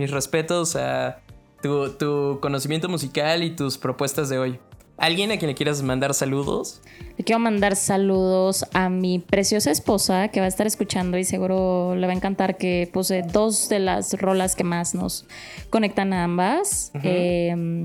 mis 0.01 0.11
respetos 0.11 0.77
a 0.77 1.21
tu, 1.63 1.91
tu 1.91 2.39
conocimiento 2.41 2.89
musical 2.89 3.45
y 3.45 3.51
tus 3.51 3.79
propuestas 3.79 4.29
de 4.29 4.39
hoy. 4.39 4.59
¿Alguien 4.97 5.31
a 5.31 5.39
quien 5.39 5.49
le 5.49 5.55
quieras 5.55 5.83
mandar 5.83 6.13
saludos? 6.13 6.83
Le 7.17 7.25
quiero 7.25 7.39
mandar 7.39 7.77
saludos 7.77 8.67
a 8.75 8.91
mi 8.91 9.19
preciosa 9.19 9.71
esposa 9.71 10.29
que 10.29 10.41
va 10.41 10.47
a 10.47 10.49
estar 10.49 10.67
escuchando 10.67 11.17
y 11.17 11.25
seguro 11.25 11.95
le 11.95 12.07
va 12.07 12.13
a 12.13 12.17
encantar 12.17 12.57
que 12.59 12.89
puse 12.93 13.23
dos 13.23 13.69
de 13.69 13.79
las 13.79 14.13
rolas 14.21 14.57
que 14.57 14.65
más 14.65 14.95
nos 14.95 15.27
conectan 15.71 16.13
a 16.13 16.25
ambas. 16.25 16.93
Eh, 17.03 17.85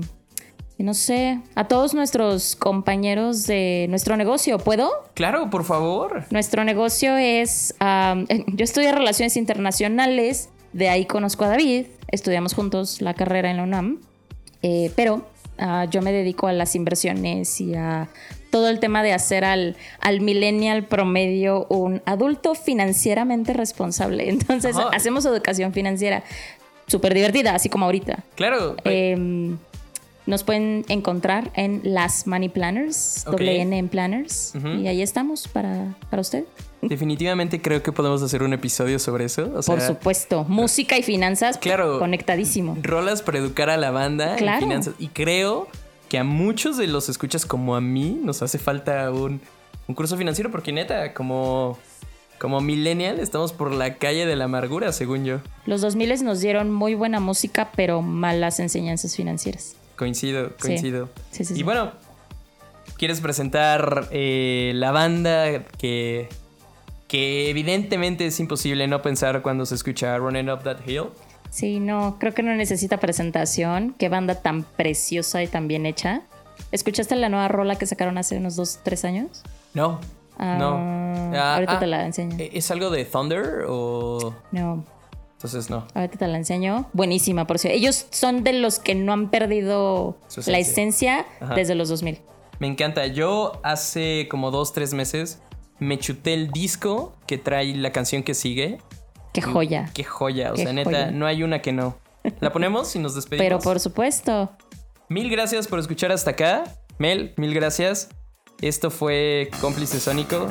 y 0.78 0.82
no 0.82 0.92
sé, 0.92 1.40
a 1.54 1.68
todos 1.68 1.94
nuestros 1.94 2.54
compañeros 2.54 3.46
de 3.46 3.86
nuestro 3.88 4.16
negocio, 4.18 4.58
¿puedo? 4.58 4.90
Claro, 5.14 5.48
por 5.48 5.64
favor. 5.64 6.24
Nuestro 6.30 6.64
negocio 6.64 7.16
es, 7.16 7.74
yo 7.80 8.64
estudié 8.64 8.92
relaciones 8.92 9.38
internacionales, 9.38 10.50
de 10.74 10.90
ahí 10.90 11.06
conozco 11.06 11.46
a 11.46 11.48
David, 11.48 11.86
estudiamos 12.08 12.54
juntos 12.54 13.00
la 13.00 13.14
carrera 13.14 13.50
en 13.50 13.58
la 13.58 13.62
UNAM, 13.62 14.00
eh, 14.62 14.90
pero 14.96 15.26
ah, 15.58 15.86
yo 15.90 16.02
me 16.02 16.12
dedico 16.12 16.46
a 16.46 16.52
las 16.52 16.74
inversiones 16.74 17.60
y 17.60 17.74
a 17.74 18.08
todo 18.50 18.68
el 18.68 18.80
tema 18.80 19.02
de 19.02 19.12
hacer 19.12 19.44
al, 19.44 19.76
al 20.00 20.20
millennial 20.20 20.84
promedio 20.84 21.66
un 21.68 22.02
adulto 22.06 22.54
financieramente 22.54 23.52
responsable. 23.52 24.28
Entonces 24.30 24.76
Ajá. 24.76 24.88
hacemos 24.92 25.24
educación 25.26 25.72
financiera 25.72 26.22
súper 26.86 27.14
divertida, 27.14 27.54
así 27.54 27.68
como 27.68 27.84
ahorita. 27.86 28.24
Claro. 28.34 28.76
Em, 28.84 29.58
Nos 30.26 30.42
pueden 30.42 30.84
encontrar 30.88 31.52
en 31.54 31.80
Las 31.84 32.26
Money 32.26 32.48
Planners, 32.48 33.24
Ok. 33.26 33.32
doble 33.32 33.60
N 33.60 33.78
en 33.78 33.88
Planners. 33.88 34.54
Y 34.80 34.88
ahí 34.88 35.00
estamos 35.00 35.46
para, 35.46 35.94
para 36.10 36.20
usted. 36.20 36.44
Definitivamente 36.82 37.62
creo 37.62 37.82
que 37.82 37.92
podemos 37.92 38.22
hacer 38.22 38.42
un 38.42 38.52
episodio 38.52 38.98
sobre 38.98 39.24
eso. 39.26 39.50
O 39.54 39.62
sea, 39.62 39.74
Por 39.76 39.84
supuesto. 39.84 40.44
Música 40.48 40.98
y 40.98 41.02
finanzas, 41.02 41.58
Claro. 41.58 41.98
conectadísimo. 41.98 42.76
rolas 42.82 43.22
para 43.22 43.38
educar 43.38 43.70
a 43.70 43.76
la 43.76 43.90
banda 43.92 44.32
en 44.32 44.38
Claro. 44.38 44.60
finanzas. 44.60 44.94
Y 44.98 45.08
creo 45.08 45.68
que 46.08 46.18
a 46.18 46.24
muchos 46.24 46.76
de 46.76 46.86
los 46.88 47.08
escuchas 47.08 47.46
como 47.46 47.76
a 47.76 47.80
mí 47.80 48.18
nos 48.22 48.42
hace 48.42 48.58
falta 48.58 49.10
un, 49.12 49.40
un 49.88 49.94
curso 49.94 50.16
financiero 50.16 50.50
porque 50.50 50.72
neta, 50.72 51.14
como, 51.14 51.78
como 52.40 52.60
millennial 52.60 53.20
estamos 53.20 53.52
por 53.52 53.72
la 53.72 53.94
calle 53.94 54.26
de 54.26 54.34
la 54.36 54.44
amargura, 54.44 54.92
según 54.92 55.24
yo. 55.24 55.38
Los 55.66 55.80
2000 55.82 56.24
nos 56.24 56.40
dieron 56.40 56.72
muy 56.72 56.94
buena 56.94 57.20
música, 57.20 57.70
pero 57.76 58.02
malas 58.02 58.58
enseñanzas 58.60 59.14
financieras. 59.16 59.76
Coincido, 59.96 60.52
coincido. 60.60 61.08
Sí, 61.30 61.44
sí, 61.44 61.54
y 61.54 61.56
sí. 61.58 61.62
bueno, 61.62 61.92
¿quieres 62.98 63.20
presentar 63.20 64.08
eh, 64.10 64.72
la 64.74 64.92
banda 64.92 65.64
que, 65.78 66.28
que 67.08 67.50
evidentemente 67.50 68.26
es 68.26 68.38
imposible 68.40 68.86
no 68.88 69.02
pensar 69.02 69.42
cuando 69.42 69.66
se 69.66 69.74
escucha 69.74 70.16
Running 70.18 70.50
Up 70.50 70.62
That 70.62 70.86
Hill? 70.86 71.06
Sí, 71.50 71.80
no, 71.80 72.18
creo 72.18 72.34
que 72.34 72.42
no 72.42 72.54
necesita 72.54 72.98
presentación. 72.98 73.94
Qué 73.98 74.08
banda 74.08 74.42
tan 74.42 74.64
preciosa 74.64 75.42
y 75.42 75.46
tan 75.46 75.68
bien 75.68 75.86
hecha. 75.86 76.22
¿Escuchaste 76.72 77.16
la 77.16 77.28
nueva 77.28 77.48
rola 77.48 77.76
que 77.76 77.86
sacaron 77.86 78.18
hace 78.18 78.36
unos 78.36 78.56
dos, 78.56 78.80
tres 78.82 79.04
años? 79.04 79.42
No, 79.72 80.00
Ah, 80.38 80.56
no. 80.58 81.32
Ah, 81.34 81.54
ahorita 81.54 81.76
ah, 81.76 81.78
te 81.78 81.86
la 81.86 82.04
enseño. 82.04 82.36
¿Es 82.38 82.70
algo 82.70 82.90
de 82.90 83.04
Thunder 83.04 83.64
o...? 83.68 84.34
No, 84.52 84.84
Entonces 85.54 85.70
no. 85.70 85.86
ahorita 85.94 86.18
te 86.18 86.26
la 86.28 86.36
enseño. 86.38 86.88
Buenísima, 86.92 87.46
por 87.46 87.58
cierto. 87.58 87.76
Ellos 87.78 88.06
son 88.10 88.42
de 88.44 88.52
los 88.52 88.78
que 88.78 88.94
no 88.94 89.12
han 89.12 89.30
perdido 89.30 90.18
la 90.46 90.58
esencia. 90.58 91.20
esencia 91.20 91.26
Ajá. 91.40 91.54
desde 91.54 91.74
los 91.74 91.88
2000. 91.88 92.20
Me 92.58 92.66
encanta. 92.66 93.06
Yo 93.06 93.60
hace 93.62 94.26
como 94.30 94.50
dos, 94.50 94.72
tres 94.72 94.94
meses 94.94 95.40
me 95.78 95.98
chuté 95.98 96.32
el 96.34 96.50
disco 96.52 97.14
que 97.26 97.36
trae 97.38 97.74
la 97.76 97.92
canción 97.92 98.22
que 98.22 98.34
sigue. 98.34 98.78
Qué 99.34 99.42
joya. 99.42 99.90
Qué 99.92 100.04
joya. 100.04 100.52
O 100.52 100.54
Qué 100.54 100.62
sea, 100.62 100.72
neta, 100.72 100.90
joya. 100.90 101.10
no 101.10 101.26
hay 101.26 101.42
una 101.42 101.60
que 101.60 101.72
no. 101.72 101.98
¿La 102.40 102.50
ponemos 102.52 102.96
y 102.96 102.98
nos 102.98 103.14
despedimos? 103.14 103.44
Pero 103.44 103.58
por 103.58 103.78
supuesto. 103.78 104.50
Mil 105.08 105.30
gracias 105.30 105.68
por 105.68 105.78
escuchar 105.78 106.10
hasta 106.12 106.30
acá. 106.30 106.64
Mel, 106.98 107.34
mil 107.36 107.52
gracias. 107.54 108.08
Esto 108.62 108.90
fue 108.90 109.50
Cómplice 109.60 110.00
Sónico 110.00 110.48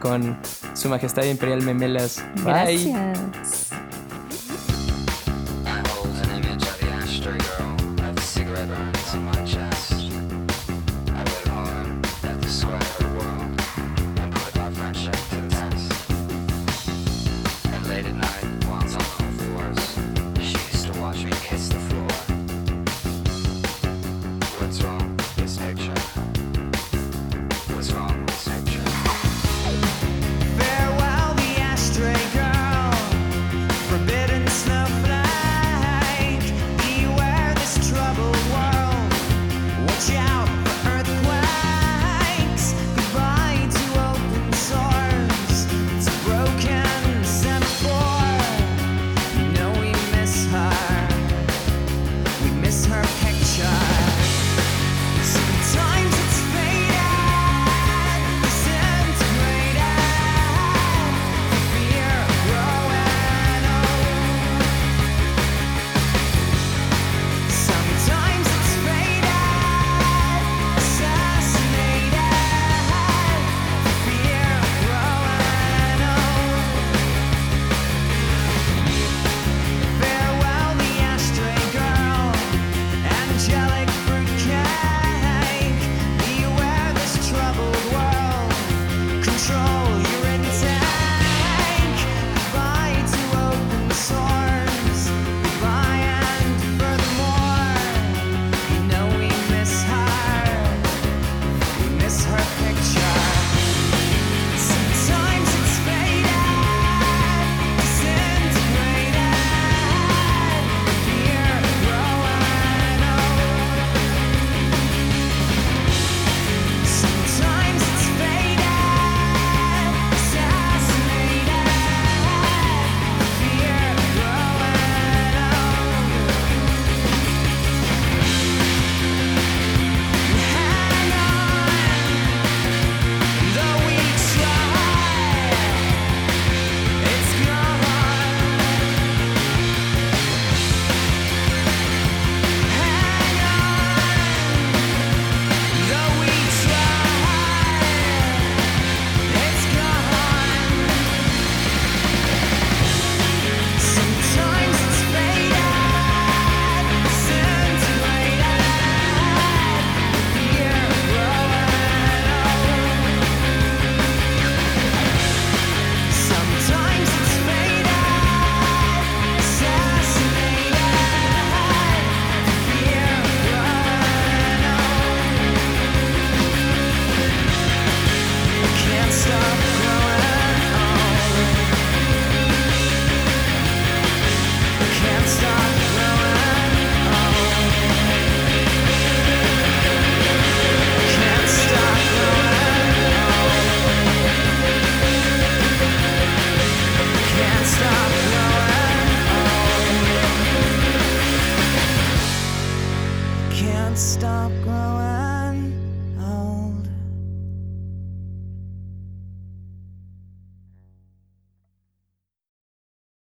con 0.00 0.40
Su 0.74 0.88
Majestad 0.88 1.22
Imperial 1.24 1.62
Memelas. 1.62 2.22
Bye. 2.42 2.90
Gracias. 2.90 3.70